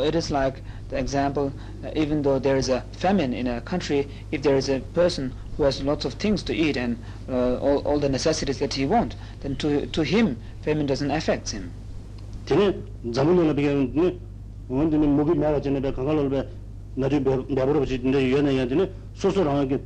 it 0.01 0.15
is 0.15 0.29
like 0.29 0.63
the 0.89 0.97
example, 0.97 1.53
uh, 1.83 1.89
even 1.95 2.21
though 2.21 2.39
there 2.39 2.57
is 2.57 2.69
a 2.69 2.81
famine 2.91 3.33
in 3.33 3.47
a 3.47 3.61
country, 3.61 4.07
if 4.31 4.41
there 4.43 4.55
is 4.55 4.69
a 4.69 4.79
person 4.79 5.33
who 5.59 5.65
has 5.65 5.83
lots 5.83 6.05
of 6.05 6.13
things 6.13 6.41
to 6.41 6.55
eat 6.55 6.77
and 6.77 6.97
uh, 7.27 7.57
all, 7.57 7.79
all 7.79 7.99
the 7.99 8.07
necessities 8.07 8.59
that 8.59 8.73
he 8.73 8.85
wants, 8.85 9.17
then 9.41 9.57
to, 9.57 9.85
to 9.87 10.03
him, 10.03 10.37
famine 10.61 10.85
doesn't 10.85 11.11
affect 11.11 11.49
him. 11.51 11.69
tene 12.45 12.73
zamulona 13.11 13.53
bigen 13.53 13.91
ne 13.93 14.17
wonde 14.69 14.95
ne 14.97 15.05
mobi 15.05 15.35
mara 15.37 15.59
jene 15.59 15.81
be 15.81 15.91
kangalol 15.91 16.29
be 16.29 16.45
nari 16.95 17.19
be 17.19 17.31
baburo 17.57 17.81
ne 18.03 18.19
yene 18.33 18.51
ya 18.55 18.65
ne 18.65 18.89
soso 19.13 19.43
rang 19.43 19.67
ge 19.67 19.77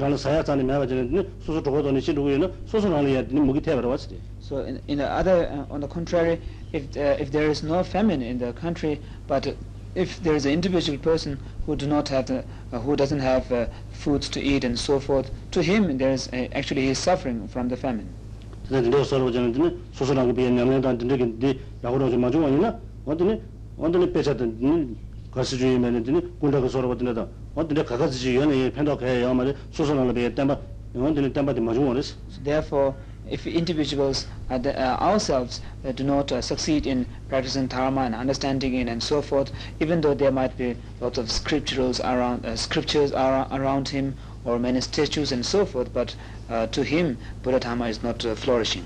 ran 0.00 0.18
saya 0.18 0.42
tani 0.42 0.64
mara 0.64 0.84
jene 0.86 1.08
ne 1.08 1.24
soso 1.46 1.62
to 1.62 1.70
do 1.82 1.92
ne 1.92 2.00
shi 2.00 2.12
du 2.12 2.22
soso 2.66 2.90
rang 2.90 3.06
ya 3.08 3.22
ne 3.22 3.40
mogi 3.40 3.62
te 3.62 3.74
bara 3.74 3.96
So 4.40 4.58
in, 4.62 4.80
in 4.88 4.98
the 4.98 5.08
other, 5.08 5.48
uh, 5.70 5.72
on 5.72 5.80
the 5.80 5.86
contrary, 5.88 6.40
if, 6.72 6.96
uh, 6.96 7.16
if 7.22 7.30
there 7.30 7.48
is 7.48 7.62
no 7.62 7.84
famine 7.84 8.20
in 8.22 8.38
the 8.38 8.52
country, 8.52 9.00
but 9.28 9.54
if 9.94 10.20
there 10.20 10.34
is 10.34 10.46
an 10.46 10.52
individual 10.52 10.98
person 10.98 11.38
who 11.66 11.76
do 11.76 11.86
not 11.86 12.08
have 12.08 12.26
the, 12.26 12.44
uh, 12.72 12.80
who 12.80 12.96
doesn't 12.96 13.20
have 13.20 13.50
uh, 13.52 13.66
foods 14.02 14.28
to 14.34 14.40
eat 14.40 14.64
and 14.64 14.78
so 14.78 14.98
forth. 14.98 15.30
To 15.52 15.62
him 15.62 15.96
there 15.98 16.12
is 16.18 16.28
uh, 16.32 16.48
actually 16.60 16.82
he 16.82 16.90
is 16.96 16.98
suffering 16.98 17.46
from 17.48 17.68
the 17.68 17.76
famine. 17.76 18.08
then 18.72 18.90
lo 18.90 19.02
so 19.04 19.30
jam 19.30 19.52
din 19.52 19.80
so 19.92 20.04
so 20.04 20.12
nang 20.14 20.32
bi 20.34 20.42
nyam 20.42 20.68
nyam 20.68 20.80
dan 20.82 20.96
din 20.96 21.38
de 21.38 21.48
ya 21.82 21.90
go 21.90 21.96
ro 21.98 22.08
ma 22.16 22.30
jo 22.30 22.38
ni 22.48 22.58
na 22.60 22.70
wa 23.04 23.14
din 23.14 23.40
wa 23.76 23.88
din 23.88 24.10
pe 24.12 24.22
cha 24.22 24.32
din 24.32 24.96
ga 25.34 25.42
si 25.44 25.56
ju 25.58 25.78
me 25.78 25.90
ni 25.90 26.00
din 26.00 26.20
gun 26.40 26.50
da 26.50 26.60
ga 26.60 26.68
so 26.68 26.80
ro 26.80 26.94
din 26.94 27.12
da 27.12 27.26
wa 27.54 27.62
din 27.64 27.76
ga 27.84 27.96
ga 27.96 28.06
ji 28.08 28.32
yo 28.32 28.44
ni 28.44 28.70
pen 28.70 28.84
da 28.84 28.94
ga 28.96 29.06
ya 29.06 29.32
ma 29.32 29.44
de 29.44 29.54
so 29.70 29.84
so 29.84 29.92
nang 29.94 30.12
bi 30.12 30.32
tan 30.32 30.46
ba 30.46 30.58
wa 30.94 31.10
din 31.10 31.30
tan 31.32 31.44
ba 31.44 31.52
de 31.52 31.60
ma 31.60 31.72
jo 31.74 31.92
res 31.92 32.16
therefore 32.42 32.94
if 33.30 33.46
individuals 33.46 34.26
uh, 34.50 34.58
the, 34.58 34.78
uh, 34.78 34.96
ourselves 34.96 35.60
uh, 35.84 35.92
do 35.92 36.02
not 36.04 36.32
uh, 36.32 36.40
succeed 36.40 36.86
in 36.86 37.06
practicing 37.28 37.66
dharma 37.66 38.02
and 38.02 38.14
understanding 38.14 38.74
it 38.74 38.88
and 38.88 39.02
so 39.02 39.22
forth, 39.22 39.52
even 39.80 40.00
though 40.00 40.14
there 40.14 40.32
might 40.32 40.56
be 40.56 40.76
lots 41.00 41.18
of 41.18 41.26
scripturals 41.26 42.00
around, 42.00 42.44
uh, 42.44 42.56
scriptures 42.56 43.12
are 43.12 43.46
around 43.52 43.88
him 43.88 44.14
or 44.44 44.58
many 44.58 44.80
statues 44.80 45.30
and 45.30 45.46
so 45.46 45.64
forth, 45.64 45.92
but 45.92 46.16
uh, 46.48 46.66
to 46.66 46.82
him 46.82 47.16
Buddha 47.42 47.60
Dharma 47.60 47.86
is 47.86 48.02
not 48.02 48.24
uh, 48.24 48.34
flourishing. 48.34 48.84